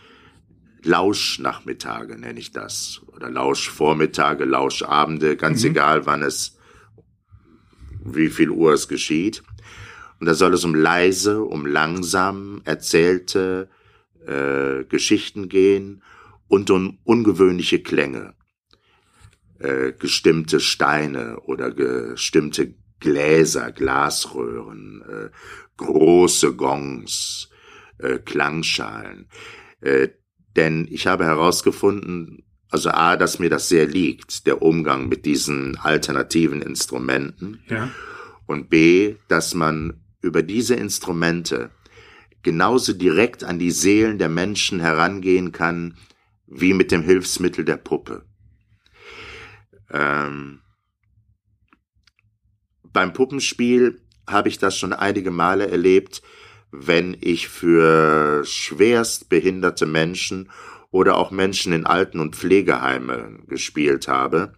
[0.83, 3.03] Lauschnachmittage nenne ich das.
[3.15, 5.71] Oder Lauschvormittage, Lauschabende, ganz mhm.
[5.71, 6.57] egal wann es,
[8.05, 9.43] wie viel Uhr es geschieht.
[10.19, 13.69] Und da soll es um leise, um langsam erzählte
[14.29, 16.03] äh, Geschichten gehen
[16.49, 18.35] und um ungewöhnliche Klänge.
[19.59, 25.31] Äh, gestimmte Steine oder gestimmte Gläser, Glasröhren, äh,
[25.77, 27.49] große Gongs,
[27.99, 29.29] äh, Klangschalen.
[29.81, 30.09] Äh,
[30.57, 35.77] denn ich habe herausgefunden, also A, dass mir das sehr liegt, der Umgang mit diesen
[35.79, 37.61] alternativen Instrumenten.
[37.69, 37.91] Ja.
[38.47, 41.71] Und B, dass man über diese Instrumente
[42.49, 45.99] genauso direkt an die Seelen der Menschen herangehen kann,
[46.47, 48.25] wie mit dem Hilfsmittel der Puppe.
[49.93, 50.61] Ähm,
[52.85, 56.23] beim Puppenspiel habe ich das schon einige Male erlebt,
[56.71, 60.51] wenn ich für schwerst behinderte Menschen
[60.91, 64.55] oder auch Menschen in Alten- und Pflegeheime gespielt habe,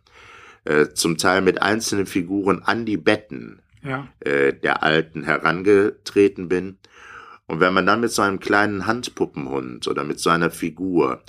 [0.62, 4.07] äh, zum Teil mit einzelnen Figuren an die Betten ja.
[4.20, 6.79] äh, der Alten herangetreten bin
[7.50, 11.24] und wenn man dann mit so einem kleinen Handpuppenhund oder mit so einer Figur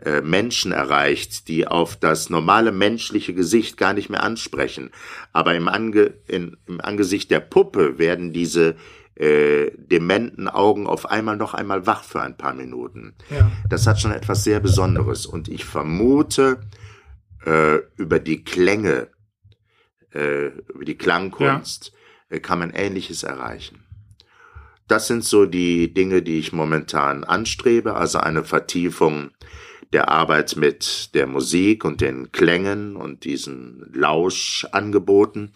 [0.00, 4.90] äh, Menschen erreicht, die auf das normale menschliche Gesicht gar nicht mehr ansprechen,
[5.34, 8.76] aber im, Ange in, im Angesicht der Puppe werden diese
[9.16, 13.14] äh, dementen Augen auf einmal noch einmal wach für ein paar Minuten.
[13.28, 13.50] Ja.
[13.68, 15.26] Das hat schon etwas sehr Besonderes.
[15.26, 16.60] Und ich vermute,
[17.44, 19.08] äh, über die Klänge,
[20.14, 21.92] äh, über die Klangkunst,
[22.30, 22.36] ja.
[22.36, 23.84] äh, kann man Ähnliches erreichen.
[24.88, 29.30] Das sind so die Dinge, die ich momentan anstrebe, also eine Vertiefung
[29.92, 35.52] der Arbeit mit der Musik und den Klängen und diesen Lauschangeboten,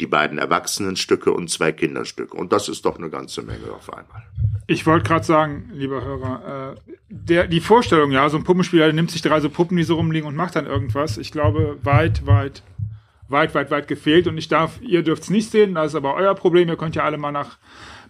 [0.00, 2.36] die beiden Erwachsenenstücke und zwei Kinderstücke.
[2.36, 4.22] Und das ist doch eine ganze Menge auf einmal.
[4.66, 9.10] Ich wollte gerade sagen, lieber Hörer, äh, der, die Vorstellung, ja, so ein Puppenspieler nimmt
[9.10, 11.18] sich drei so Puppen, die so rumliegen und macht dann irgendwas.
[11.18, 12.62] Ich glaube, weit, weit,
[13.28, 14.26] weit, weit, weit gefehlt.
[14.26, 16.68] Und ich darf, ihr dürft es nicht sehen, das ist aber euer Problem.
[16.68, 17.58] Ihr könnt ja alle mal nach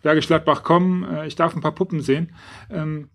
[0.03, 1.05] Bergisch Gladbach kommen.
[1.05, 2.35] Äh, ich darf ein paar Puppen sehen.
[2.71, 3.11] Ähm,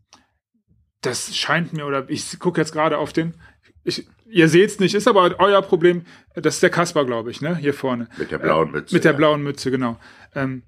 [1.01, 3.35] das scheint mir, oder ich gucke jetzt gerade auf den,
[3.83, 6.03] ich, ihr seht es nicht, ist aber euer Problem.
[6.33, 7.55] Das ist der Kasper, glaube ich, ne?
[7.55, 8.09] Hier vorne.
[8.17, 8.93] Mit der blauen Mütze.
[8.93, 9.17] Äh, mit der ja.
[9.17, 9.97] blauen Mütze, genau.
[10.33, 10.63] Ähm,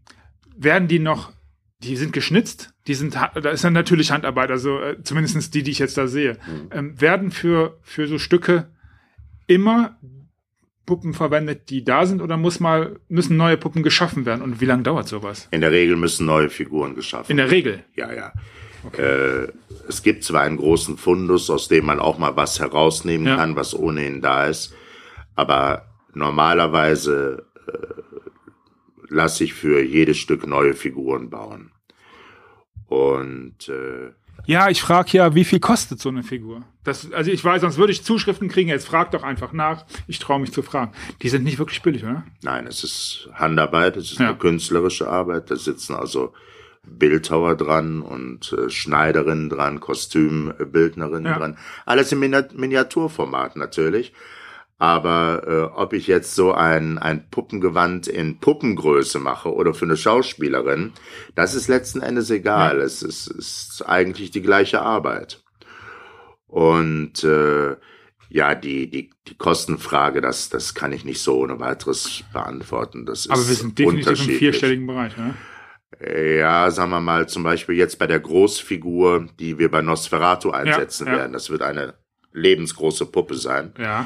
[0.55, 1.33] werden die noch,
[1.79, 5.71] die sind geschnitzt, die sind, da ist dann natürlich Handarbeit, also äh, zumindest die, die
[5.71, 6.69] ich jetzt da sehe, mhm.
[6.71, 8.71] ähm, werden für, für so Stücke
[9.47, 9.97] immer
[10.87, 14.41] Puppen verwendet, die da sind, oder muss mal, müssen neue Puppen geschaffen werden?
[14.41, 15.47] Und wie lange dauert sowas?
[15.51, 17.39] In der Regel müssen neue Figuren geschaffen werden.
[17.39, 17.83] In der Regel?
[17.95, 18.33] Ja, ja.
[18.85, 19.01] Okay.
[19.01, 19.47] Äh,
[19.89, 23.35] es gibt zwar einen großen Fundus, aus dem man auch mal was herausnehmen ja.
[23.35, 24.73] kann, was ohnehin da ist,
[25.35, 28.01] aber normalerweise äh,
[29.09, 31.71] lasse ich für jedes Stück neue Figuren bauen.
[32.87, 34.13] Und äh,
[34.47, 36.63] ja, ich frage ja, wie viel kostet so eine Figur?
[36.83, 38.69] Das, also ich weiß, sonst würde ich Zuschriften kriegen.
[38.69, 39.85] Jetzt frag doch einfach nach.
[40.07, 40.93] Ich traue mich zu fragen.
[41.21, 42.23] Die sind nicht wirklich billig, oder?
[42.41, 44.29] Nein, es ist Handarbeit, es ist ja.
[44.29, 45.51] eine künstlerische Arbeit.
[45.51, 46.33] Da sitzen also
[46.83, 51.37] Bildhauer dran und äh, Schneiderinnen dran, Kostümbildnerinnen ja.
[51.37, 51.57] dran.
[51.85, 54.13] Alles im Miniaturformat natürlich.
[54.79, 59.97] Aber äh, ob ich jetzt so ein, ein Puppengewand in Puppengröße mache oder für eine
[59.97, 60.93] Schauspielerin,
[61.33, 62.77] das ist letzten Endes egal.
[62.77, 62.83] Ja.
[62.83, 65.43] Es ist, ist eigentlich die gleiche Arbeit.
[66.45, 67.75] Und äh,
[68.29, 73.05] ja, die, die, die Kostenfrage, das, das kann ich nicht so ohne weiteres beantworten.
[73.05, 75.33] Das ist Aber wir sind definitiv im vierstelligen Bereich, ne?
[76.37, 81.07] Ja, sagen wir mal, zum Beispiel jetzt bei der Großfigur, die wir bei Nosferatu einsetzen
[81.07, 81.19] ja, ja.
[81.19, 81.33] werden.
[81.33, 81.95] Das wird eine
[82.33, 83.73] lebensgroße Puppe sein.
[83.79, 84.05] Ja.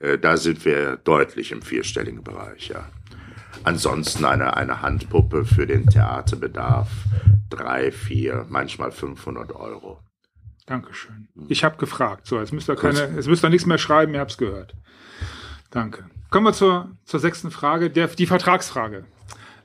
[0.00, 2.88] Äh, da sind wir deutlich im vierstelligen Bereich, ja.
[3.62, 6.88] Ansonsten eine, eine Handpuppe für den Theaterbedarf
[7.50, 10.00] drei, vier, manchmal 500 Euro.
[10.66, 11.28] Dankeschön.
[11.48, 12.26] Ich habe gefragt.
[12.26, 14.74] So, jetzt müsst ihr keine, jetzt müsst ihr nichts mehr schreiben, ihr habt's gehört.
[15.70, 16.08] Danke.
[16.30, 19.04] Kommen wir zur, zur sechsten Frage, der, die Vertragsfrage.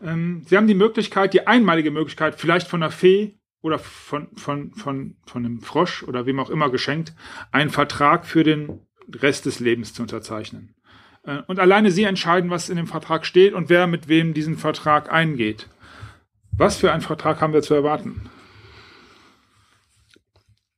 [0.03, 4.73] Ähm, Sie haben die Möglichkeit, die einmalige Möglichkeit, vielleicht von einer Fee oder von, von,
[4.73, 7.13] von, von einem Frosch oder wem auch immer geschenkt,
[7.51, 8.81] einen Vertrag für den
[9.13, 10.75] Rest des Lebens zu unterzeichnen.
[11.23, 14.57] Äh, und alleine Sie entscheiden, was in dem Vertrag steht und wer mit wem diesen
[14.57, 15.67] Vertrag eingeht.
[16.57, 18.29] Was für einen Vertrag haben wir zu erwarten?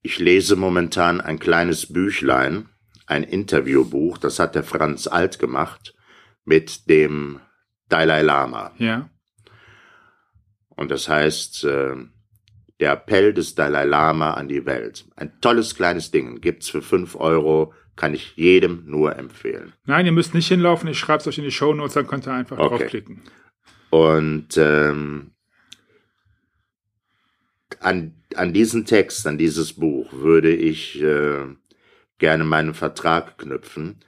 [0.02, 2.70] Ich lese momentan ein kleines Büchlein,
[3.06, 5.94] ein Interviewbuch, das hat der Franz Alt gemacht,
[6.46, 7.42] mit dem
[7.90, 8.72] Dalai Lama.
[8.78, 9.10] Ja.
[10.70, 11.96] Und das heißt, äh,
[12.80, 15.06] der Appell des Dalai Lama an die Welt.
[15.16, 16.42] Ein tolles kleines Ding.
[16.42, 17.74] Gibt's für fünf Euro.
[17.98, 19.74] Kann ich jedem nur empfehlen.
[19.86, 20.88] Nein, ihr müsst nicht hinlaufen.
[20.88, 22.78] Ich schreibe es euch in die Show Notes, dann könnt ihr einfach okay.
[22.78, 23.22] draufklicken.
[23.90, 25.32] Und ähm,
[27.80, 31.46] an, an diesen Text, an dieses Buch würde ich äh,
[32.20, 34.00] gerne meinen Vertrag knüpfen.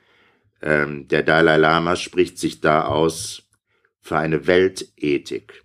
[0.61, 3.49] Ähm, der Dalai Lama spricht sich da aus
[4.01, 5.63] für eine Weltethik,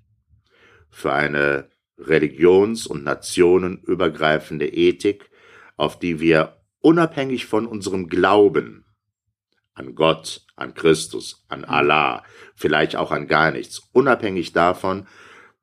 [0.91, 5.31] für eine religions- und nationenübergreifende Ethik,
[5.77, 8.85] auf die wir unabhängig von unserem Glauben
[9.73, 12.23] an Gott, an Christus, an Allah,
[12.55, 15.07] vielleicht auch an gar nichts, unabhängig davon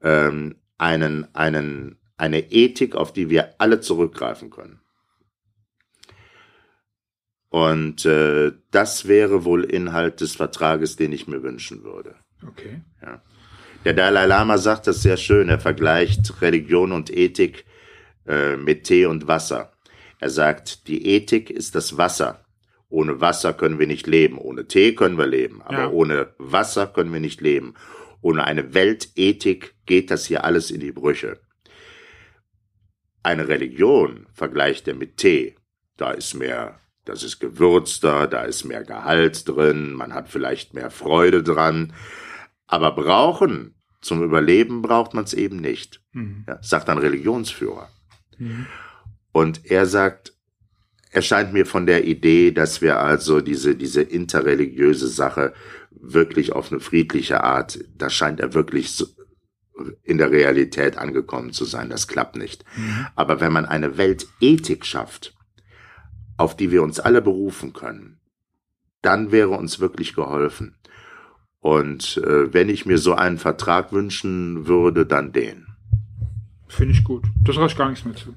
[0.01, 4.81] ähm, einen, einen, eine Ethik, auf die wir alle zurückgreifen können.
[7.49, 12.15] Und äh, das wäre wohl Inhalt des Vertrages, den ich mir wünschen würde.
[12.47, 12.81] Okay.
[13.01, 13.21] Ja.
[13.86, 15.49] Der Dalai Lama sagt das sehr schön.
[15.49, 17.65] Er vergleicht Religion und Ethik
[18.25, 19.73] äh, mit Tee und Wasser.
[20.21, 22.45] Er sagt, die Ethik ist das Wasser.
[22.89, 24.38] Ohne Wasser können wir nicht leben.
[24.38, 25.62] Ohne Tee können wir leben.
[25.63, 25.89] Aber ja.
[25.89, 27.73] ohne Wasser können wir nicht leben.
[28.21, 31.39] Ohne eine Weltethik geht das hier alles in die Brüche.
[33.23, 35.55] Eine Religion vergleicht er mit Tee.
[35.97, 40.91] Da ist mehr, das ist gewürzter, da ist mehr Gehalt drin, man hat vielleicht mehr
[40.91, 41.93] Freude dran.
[42.67, 46.45] Aber brauchen zum Überleben braucht man es eben nicht, mhm.
[46.47, 47.89] ja, sagt ein Religionsführer.
[48.38, 48.67] Mhm.
[49.32, 50.34] Und er sagt,
[51.12, 55.54] er scheint mir von der Idee, dass wir also diese, diese interreligiöse Sache
[55.91, 59.06] wirklich auf eine friedliche Art, da scheint er wirklich so
[60.04, 61.89] in der Realität angekommen zu sein.
[61.89, 62.63] Das klappt nicht.
[62.78, 63.08] Mhm.
[63.15, 65.34] Aber wenn man eine Weltethik schafft,
[66.38, 68.20] auf die wir uns alle berufen können,
[69.02, 70.76] dann wäre uns wirklich geholfen.
[71.60, 75.67] Und äh, wenn ich mir so einen Vertrag wünschen würde, dann den.
[76.67, 77.24] Finde ich gut.
[77.44, 78.34] Das reicht gar nichts mehr zu.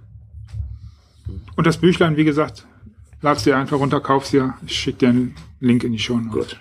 [1.56, 2.66] Und das Büchlein, wie gesagt,
[3.22, 4.54] lad's dir einfach runter, kauf's dir.
[4.66, 6.32] Ich schicke dir einen Link in die Show Notes.
[6.32, 6.60] Gut.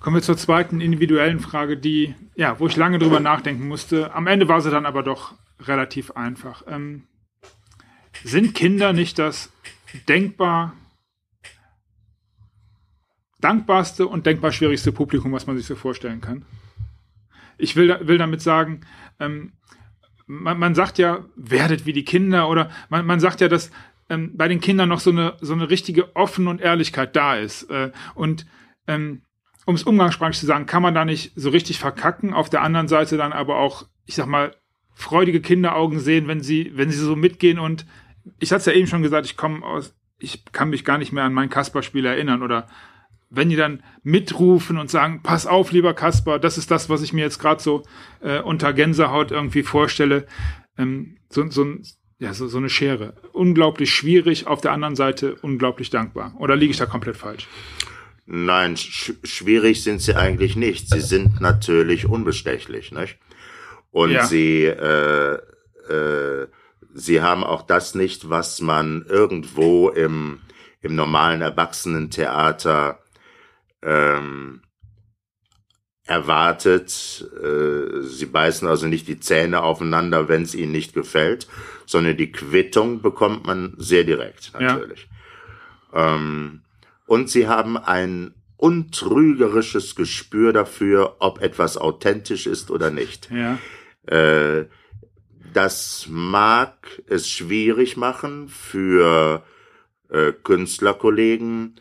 [0.00, 4.14] Kommen wir zur zweiten individuellen Frage, die, ja, wo ich lange drüber nachdenken musste.
[4.14, 6.62] Am Ende war sie dann aber doch relativ einfach.
[6.68, 7.04] Ähm,
[8.22, 9.50] sind Kinder nicht das
[10.08, 10.74] denkbar
[13.40, 16.44] dankbarste und denkbar schwierigste Publikum, was man sich so vorstellen kann?
[17.58, 18.80] Ich will, will damit sagen,
[19.18, 19.52] ähm,
[20.26, 23.70] man, man sagt ja, werdet wie die Kinder oder man, man sagt ja, dass
[24.08, 27.70] ähm, bei den Kindern noch so eine, so eine richtige Offen und Ehrlichkeit da ist.
[27.70, 28.46] Äh, und
[28.86, 29.22] ähm,
[29.64, 32.32] um es umgangssprachlich zu sagen, kann man da nicht so richtig verkacken.
[32.32, 34.54] Auf der anderen Seite dann aber auch, ich sag mal,
[34.94, 37.84] freudige Kinderaugen sehen, wenn sie, wenn sie so mitgehen und
[38.38, 41.12] ich hatte es ja eben schon gesagt, ich komme aus, ich kann mich gar nicht
[41.12, 42.66] mehr an mein Kasper-Spiel erinnern oder
[43.30, 47.12] wenn die dann mitrufen und sagen, pass auf, lieber Kasper, das ist das, was ich
[47.12, 47.82] mir jetzt gerade so
[48.20, 50.26] äh, unter Gänsehaut irgendwie vorstelle,
[50.78, 51.66] ähm, so, so,
[52.18, 53.14] ja, so, so eine Schere.
[53.32, 56.34] Unglaublich schwierig, auf der anderen Seite unglaublich dankbar.
[56.38, 57.48] Oder liege ich da komplett falsch?
[58.26, 60.88] Nein, sch schwierig sind sie eigentlich nicht.
[60.90, 63.18] Sie sind natürlich unbestechlich, nicht?
[63.92, 64.26] Und ja.
[64.26, 65.38] sie, äh,
[65.88, 66.46] äh,
[66.94, 70.40] sie haben auch das nicht, was man irgendwo im,
[70.80, 72.98] im normalen Erwachsenentheater
[73.82, 74.62] ähm,
[76.06, 77.28] erwartet.
[77.42, 81.48] Äh, sie beißen also nicht die Zähne aufeinander, wenn es ihnen nicht gefällt,
[81.84, 85.08] sondern die Quittung bekommt man sehr direkt natürlich.
[85.92, 86.14] Ja.
[86.14, 86.62] Ähm,
[87.06, 93.28] und sie haben ein untrügerisches Gespür dafür, ob etwas authentisch ist oder nicht.
[93.30, 93.58] Ja.
[94.06, 94.66] Äh,
[95.52, 99.42] das mag es schwierig machen für
[100.10, 101.80] äh, Künstlerkollegen,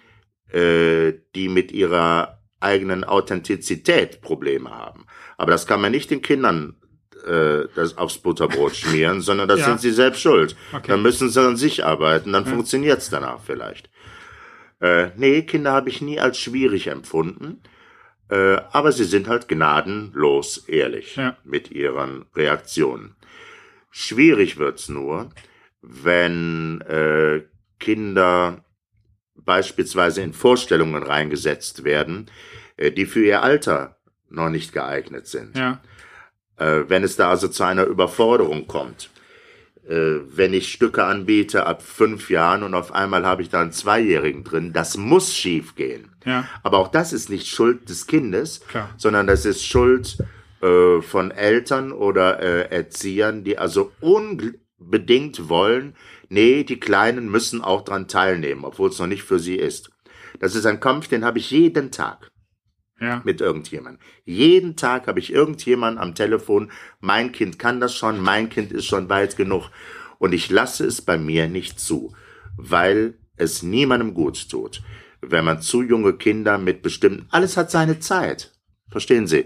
[0.56, 5.06] äh, die mit ihrer eigenen Authentizität Probleme haben.
[5.38, 6.78] Aber das kann man nicht den Kindern
[7.26, 9.66] äh, das aufs Butterbrot schmieren, sondern das ja.
[9.66, 10.56] sind sie selbst schuld.
[10.72, 10.88] Okay.
[10.88, 12.52] Dann müssen sie an sich arbeiten, dann ja.
[12.52, 13.90] funktioniert's danach vielleicht.
[14.80, 17.62] Äh, nee, Kinder habe ich nie als schwierig empfunden.
[18.30, 21.38] Äh, aber sie sind halt gnadenlos ehrlich ja.
[21.44, 23.16] mit ihren Reaktionen.
[23.92, 25.30] Schwierig wird's nur,
[25.82, 27.44] wenn äh,
[27.80, 28.65] Kinder
[29.46, 32.30] beispielsweise in Vorstellungen reingesetzt werden,
[32.78, 33.98] äh, die für ihr Alter
[34.30, 35.58] noch nicht geeignet sind.
[35.58, 35.82] Ja.
[36.58, 39.10] Äh, wenn es da also zu einer Überforderung kommt.
[39.88, 43.72] Äh, wenn ich Stücke anbiete ab fünf Jahren und auf einmal habe ich da einen
[43.72, 46.10] Zweijährigen drin, das muss schief gehen.
[46.26, 46.48] Ja.
[46.64, 48.90] Aber auch das ist nicht Schuld des Kindes, Klar.
[48.98, 50.18] sondern das ist Schuld
[50.62, 55.96] äh, von Eltern oder äh, Erziehern, die also unbedingt wollen,
[56.30, 59.92] nee, die Kleinen müssen auch dran teilnehmen, obwohl es noch nicht für sie ist.
[60.40, 62.32] Das ist ein Kampf, den habe ich jeden Tag.
[63.00, 63.22] Ja.
[63.26, 64.02] Mit irgendjemandem.
[64.24, 68.86] Jeden Tag habe ich irgendjemanden am Telefon, mein Kind kann das schon, mein Kind ist
[68.86, 69.70] schon weit genug.
[70.18, 72.16] Und ich lasse es bei mir nicht zu,
[72.58, 74.82] weil es niemandem gut tut.
[75.22, 78.54] Wenn man zu junge Kinder mit bestimmten, alles hat seine Zeit.
[78.90, 79.46] Verstehen Sie?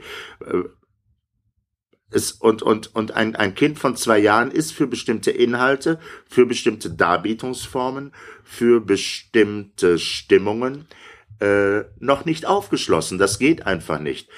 [2.12, 6.46] Es, und und, und ein, ein Kind von zwei Jahren ist für bestimmte Inhalte, für
[6.46, 10.88] bestimmte Darbietungsformen, für bestimmte Stimmungen
[11.40, 13.18] äh, noch nicht aufgeschlossen.
[13.18, 14.30] Das geht einfach nicht.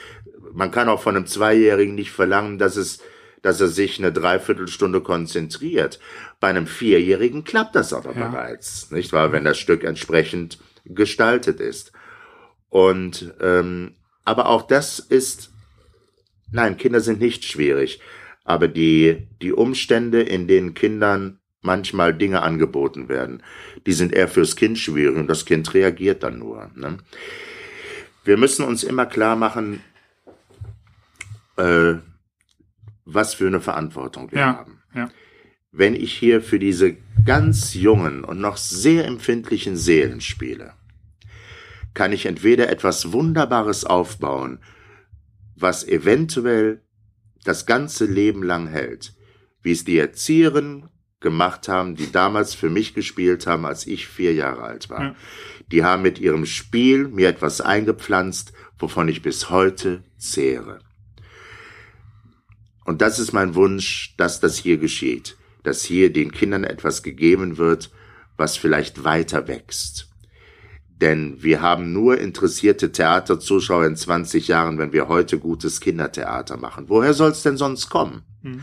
[0.54, 3.00] Man kann auch von einem Zweijährigen nicht verlangen, dass es
[3.42, 6.00] dass er sich eine Dreiviertelstunde konzentriert.
[6.40, 8.28] Bei einem Vierjährigen klappt das aber ja.
[8.28, 11.92] bereits, nicht wahr, wenn das Stück entsprechend gestaltet ist.
[12.70, 15.51] Und ähm, aber auch das ist
[16.52, 18.00] Nein, Kinder sind nicht schwierig,
[18.44, 23.44] aber die, die Umstände, in denen Kindern manchmal Dinge angeboten werden,
[23.86, 26.72] die sind eher fürs Kind schwierig und das Kind reagiert dann nur.
[26.76, 26.98] Ne?
[28.24, 29.82] Wir müssen uns immer klar machen,
[31.58, 31.96] äh,
[33.06, 34.82] was für eine Verantwortung wir ja, haben.
[34.94, 35.10] Ja.
[35.72, 40.74] Wenn ich hier für diese ganz jungen und noch sehr empfindlichen Seelen spiele,
[41.94, 44.60] kann ich entweder etwas Wunderbares aufbauen,
[45.62, 46.82] was eventuell
[47.44, 49.14] das ganze Leben lang hält,
[49.64, 54.34] wie es die Erzieherinnen gemacht haben, die damals für mich gespielt haben, als ich vier
[54.34, 55.02] Jahre alt war.
[55.02, 55.16] Ja.
[55.72, 60.80] Die haben mit ihrem Spiel mir etwas eingepflanzt, wovon ich bis heute zehre.
[62.84, 67.58] Und das ist mein Wunsch, dass das hier geschieht, dass hier den Kindern etwas gegeben
[67.58, 67.92] wird,
[68.38, 70.11] was vielleicht weiter wächst.
[71.02, 76.86] Denn wir haben nur interessierte Theaterzuschauer in 20 Jahren, wenn wir heute gutes Kindertheater machen.
[76.88, 78.22] Woher soll es denn sonst kommen?
[78.44, 78.62] Hm.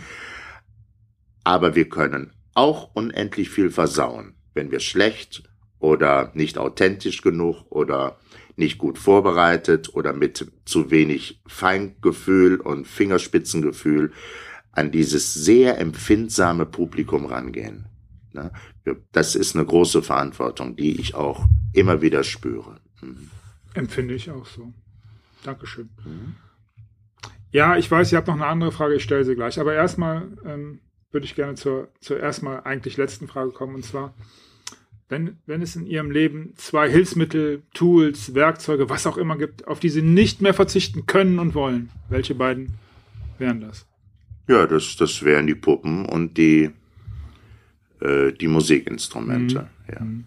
[1.42, 5.42] Aber wir können auch unendlich viel versauen, wenn wir schlecht
[5.80, 8.18] oder nicht authentisch genug oder
[8.56, 14.12] nicht gut vorbereitet oder mit zu wenig Feingefühl und Fingerspitzengefühl
[14.72, 17.86] an dieses sehr empfindsame Publikum rangehen.
[19.12, 22.80] Das ist eine große Verantwortung, die ich auch immer wieder spüre.
[23.00, 23.30] Mhm.
[23.74, 24.72] Empfinde ich auch so.
[25.44, 25.90] Dankeschön.
[26.04, 26.34] Mhm.
[27.50, 29.58] Ja, ich weiß, ihr habt noch eine andere Frage, ich stelle sie gleich.
[29.58, 30.80] Aber erstmal ähm,
[31.10, 33.74] würde ich gerne zur, zur erstmal eigentlich letzten Frage kommen.
[33.74, 34.14] Und zwar,
[35.08, 39.80] wenn, wenn es in Ihrem Leben zwei Hilfsmittel, Tools, Werkzeuge, was auch immer gibt, auf
[39.80, 42.74] die Sie nicht mehr verzichten können und wollen, welche beiden
[43.38, 43.86] wären das?
[44.46, 46.70] Ja, das, das wären die Puppen und die,
[48.00, 49.60] äh, die Musikinstrumente.
[49.60, 49.94] Mhm.
[49.94, 50.00] Ja.
[50.00, 50.24] Mhm.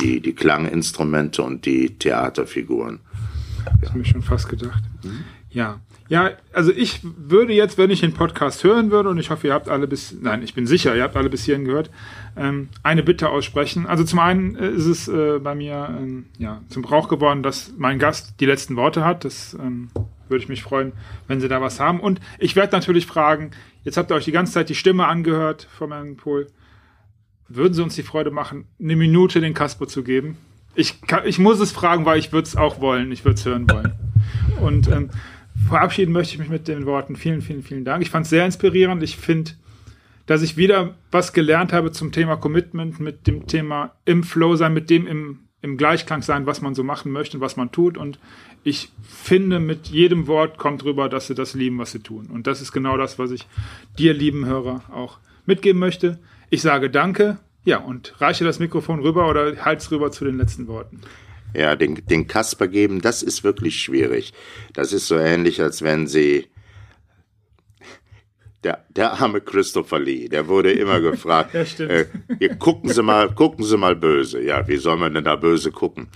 [0.00, 3.00] Die, die Klanginstrumente und die Theaterfiguren.
[3.64, 3.90] Das ja.
[3.90, 4.82] habe ich schon fast gedacht.
[5.04, 5.24] Mhm.
[5.50, 5.80] Ja.
[6.08, 9.54] Ja, also ich würde jetzt, wenn ich den Podcast hören würde, und ich hoffe, ihr
[9.54, 11.90] habt alle bis, nein, ich bin sicher, ihr habt alle bis hierhin gehört,
[12.36, 13.86] ähm, eine Bitte aussprechen.
[13.86, 17.72] Also zum einen äh, ist es äh, bei mir ähm, ja, zum Brauch geworden, dass
[17.78, 19.24] mein Gast die letzten Worte hat.
[19.24, 19.88] Das ähm,
[20.28, 20.92] würde ich mich freuen,
[21.28, 21.98] wenn Sie da was haben.
[21.98, 23.52] Und ich werde natürlich fragen,
[23.84, 26.48] jetzt habt ihr euch die ganze Zeit die Stimme angehört von Herrn Pohl.
[27.54, 30.38] Würden Sie uns die Freude machen, eine Minute den Kasper zu geben?
[30.74, 33.12] Ich, kann, ich muss es fragen, weil ich würde es auch wollen.
[33.12, 33.92] Ich würde es hören wollen.
[34.60, 35.10] Und ähm,
[35.68, 38.02] verabschieden möchte ich mich mit den Worten vielen, vielen, vielen Dank.
[38.02, 39.02] Ich fand es sehr inspirierend.
[39.02, 39.50] Ich finde,
[40.24, 44.72] dass ich wieder was gelernt habe zum Thema Commitment, mit dem Thema im Flow sein,
[44.72, 47.98] mit dem im, im Gleichklang sein, was man so machen möchte und was man tut.
[47.98, 48.18] Und
[48.64, 52.28] ich finde, mit jedem Wort kommt rüber, dass sie das lieben, was sie tun.
[52.32, 53.46] Und das ist genau das, was ich
[53.98, 56.18] dir, lieben Hörer, auch mitgeben möchte.
[56.52, 60.68] Ich sage Danke, ja, und reiche das Mikrofon rüber oder halt's rüber zu den letzten
[60.68, 61.00] Worten
[61.54, 64.32] ja, den, den Kasper geben, das ist wirklich schwierig.
[64.72, 66.48] Das ist so ähnlich, als wenn sie
[68.64, 71.90] der, der arme Christopher Lee, der wurde immer gefragt, ja, stimmt.
[71.90, 74.40] äh, gucken Sie mal, gucken Sie mal böse.
[74.40, 76.08] Ja, wie soll man denn da böse gucken?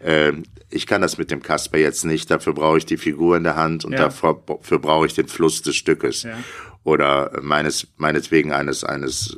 [0.00, 0.32] Äh,
[0.70, 3.56] ich kann das mit dem Kasper jetzt nicht, dafür brauche ich die Figur in der
[3.56, 3.98] Hand und ja.
[3.98, 6.22] dafür, dafür brauche ich den Fluss des Stückes.
[6.22, 6.38] Ja.
[6.82, 9.36] Oder meines, meinetwegen eines, eines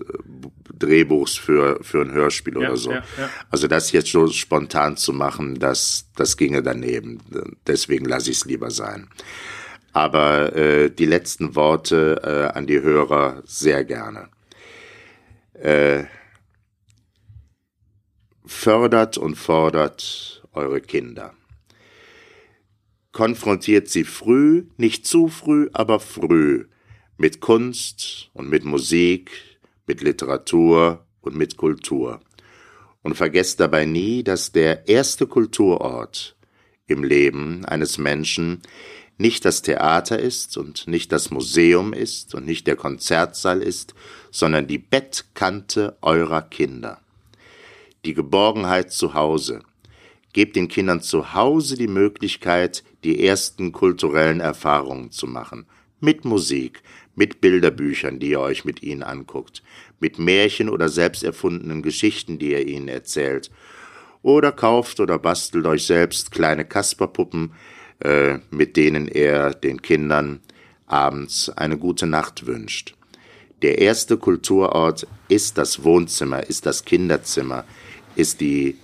[0.83, 2.91] Drehbuchs für, für ein Hörspiel ja, oder so.
[2.91, 3.31] Ja, ja.
[3.51, 7.21] Also das jetzt so spontan zu machen, das, das ginge daneben.
[7.67, 9.09] Deswegen lasse ich es lieber sein.
[9.93, 14.29] Aber äh, die letzten Worte äh, an die Hörer sehr gerne.
[15.55, 16.05] Äh,
[18.47, 21.35] fördert und fordert eure Kinder.
[23.13, 26.65] Konfrontiert sie früh, nicht zu früh, aber früh
[27.19, 29.31] mit Kunst und mit Musik,
[29.87, 32.21] mit Literatur und mit Kultur.
[33.03, 36.37] Und vergesst dabei nie, dass der erste Kulturort
[36.87, 38.63] im Leben eines Menschen
[39.19, 43.95] nicht das Theater ist und nicht das Museum ist und nicht der Konzertsaal ist,
[44.31, 47.01] sondern die Bettkante eurer Kinder.
[48.05, 49.61] Die Geborgenheit zu Hause.
[50.33, 55.67] Gebt den Kindern zu Hause die Möglichkeit, die ersten kulturellen Erfahrungen zu machen.
[56.01, 56.83] Mit Musik,
[57.15, 59.63] mit Bilderbüchern, die ihr euch mit ihnen anguckt,
[60.01, 63.51] mit Märchen oder selbst erfundenen Geschichten, die ihr ihnen erzählt.
[64.23, 67.53] Oder kauft oder bastelt euch selbst kleine Kasperpuppen,
[68.01, 70.41] äh, mit denen er den Kindern
[70.87, 72.95] abends eine gute Nacht wünscht.
[73.63, 77.65] Der erste Kulturort ist das Wohnzimmer, ist das Kinderzimmer,
[78.17, 78.77] ist die,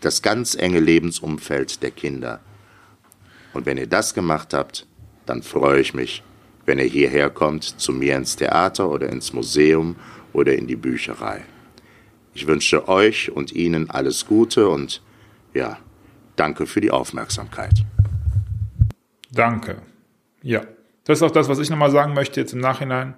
[0.00, 2.40] das ganz enge Lebensumfeld der Kinder.
[3.52, 4.86] Und wenn ihr das gemacht habt,
[5.26, 6.22] dann freue ich mich,
[6.66, 9.96] wenn er hierher kommt, zu mir ins Theater oder ins Museum
[10.32, 11.42] oder in die Bücherei.
[12.34, 15.02] Ich wünsche euch und Ihnen alles Gute und
[15.54, 15.78] ja,
[16.36, 17.84] danke für die Aufmerksamkeit.
[19.30, 19.82] Danke.
[20.42, 20.62] Ja,
[21.04, 23.14] das ist auch das, was ich nochmal sagen möchte jetzt im Nachhinein.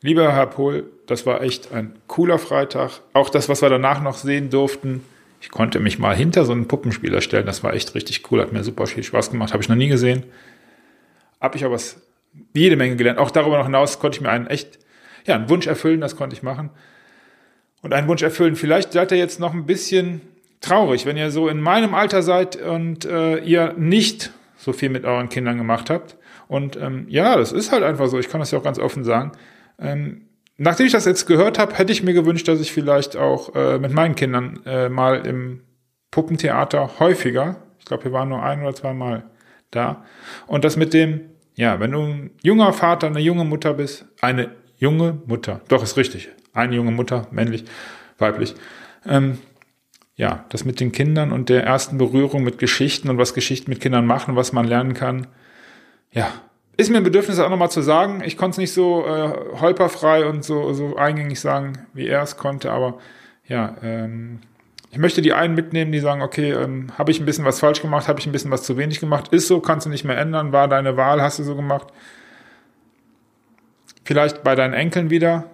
[0.00, 3.00] Lieber Herr Pohl, das war echt ein cooler Freitag.
[3.12, 5.04] Auch das, was wir danach noch sehen durften.
[5.40, 7.46] Ich konnte mich mal hinter so einen Puppenspieler stellen.
[7.46, 8.40] Das war echt richtig cool.
[8.40, 9.52] Hat mir super viel Spaß gemacht.
[9.52, 10.24] Habe ich noch nie gesehen.
[11.40, 11.78] Habe ich aber
[12.54, 13.18] jede Menge gelernt.
[13.18, 14.78] Auch darüber noch hinaus konnte ich mir einen echt,
[15.26, 16.70] ja, einen Wunsch erfüllen, das konnte ich machen.
[17.82, 18.56] Und einen Wunsch erfüllen.
[18.56, 20.20] Vielleicht seid ihr jetzt noch ein bisschen
[20.60, 25.04] traurig, wenn ihr so in meinem Alter seid und äh, ihr nicht so viel mit
[25.04, 26.16] euren Kindern gemacht habt.
[26.46, 28.18] Und ähm, ja, das ist halt einfach so.
[28.18, 29.32] Ich kann das ja auch ganz offen sagen.
[29.78, 33.54] Ähm, nachdem ich das jetzt gehört habe, hätte ich mir gewünscht, dass ich vielleicht auch
[33.54, 35.62] äh, mit meinen Kindern äh, mal im
[36.12, 39.24] Puppentheater häufiger, ich glaube, wir waren nur ein oder zwei Mal
[39.70, 40.04] da,
[40.46, 44.50] und das mit dem ja, wenn du ein junger Vater, eine junge Mutter bist, eine
[44.76, 47.64] junge Mutter, doch ist richtig, eine junge Mutter, männlich,
[48.18, 48.54] weiblich,
[49.06, 49.38] ähm,
[50.16, 53.80] ja, das mit den Kindern und der ersten Berührung mit Geschichten und was Geschichten mit
[53.80, 55.26] Kindern machen, was man lernen kann,
[56.10, 56.28] ja,
[56.76, 58.22] ist mir ein Bedürfnis auch nochmal zu sagen.
[58.24, 62.36] Ich konnte es nicht so äh, holperfrei und so, so eingängig sagen, wie er es
[62.36, 62.98] konnte, aber
[63.46, 64.40] ja, ähm,
[64.92, 67.80] ich möchte die einen mitnehmen, die sagen, okay, ähm, habe ich ein bisschen was falsch
[67.80, 70.18] gemacht, habe ich ein bisschen was zu wenig gemacht, ist so, kannst du nicht mehr
[70.18, 71.88] ändern, war deine Wahl, hast du so gemacht.
[74.04, 75.46] Vielleicht bei deinen Enkeln wieder,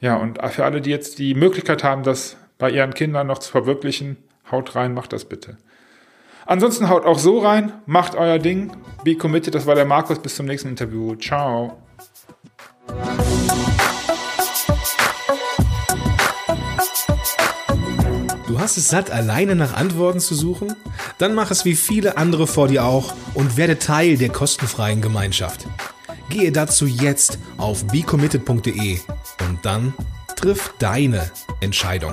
[0.00, 3.50] Ja, und für alle, die jetzt die Möglichkeit haben, das bei ihren Kindern noch zu
[3.50, 4.16] verwirklichen,
[4.50, 5.58] haut rein, macht das bitte.
[6.46, 8.72] Ansonsten haut auch so rein, macht euer Ding,
[9.04, 9.54] be committed.
[9.54, 10.18] Das war der Markus.
[10.18, 11.14] Bis zum nächsten Interview.
[11.16, 11.76] Ciao.
[18.68, 20.76] Hast es satt, alleine nach Antworten zu suchen?
[21.16, 25.66] Dann mach es wie viele andere vor dir auch und werde Teil der kostenfreien Gemeinschaft.
[26.28, 28.98] Gehe dazu jetzt auf becommitted.de
[29.48, 29.94] und dann
[30.36, 31.30] triff deine
[31.62, 32.12] Entscheidung.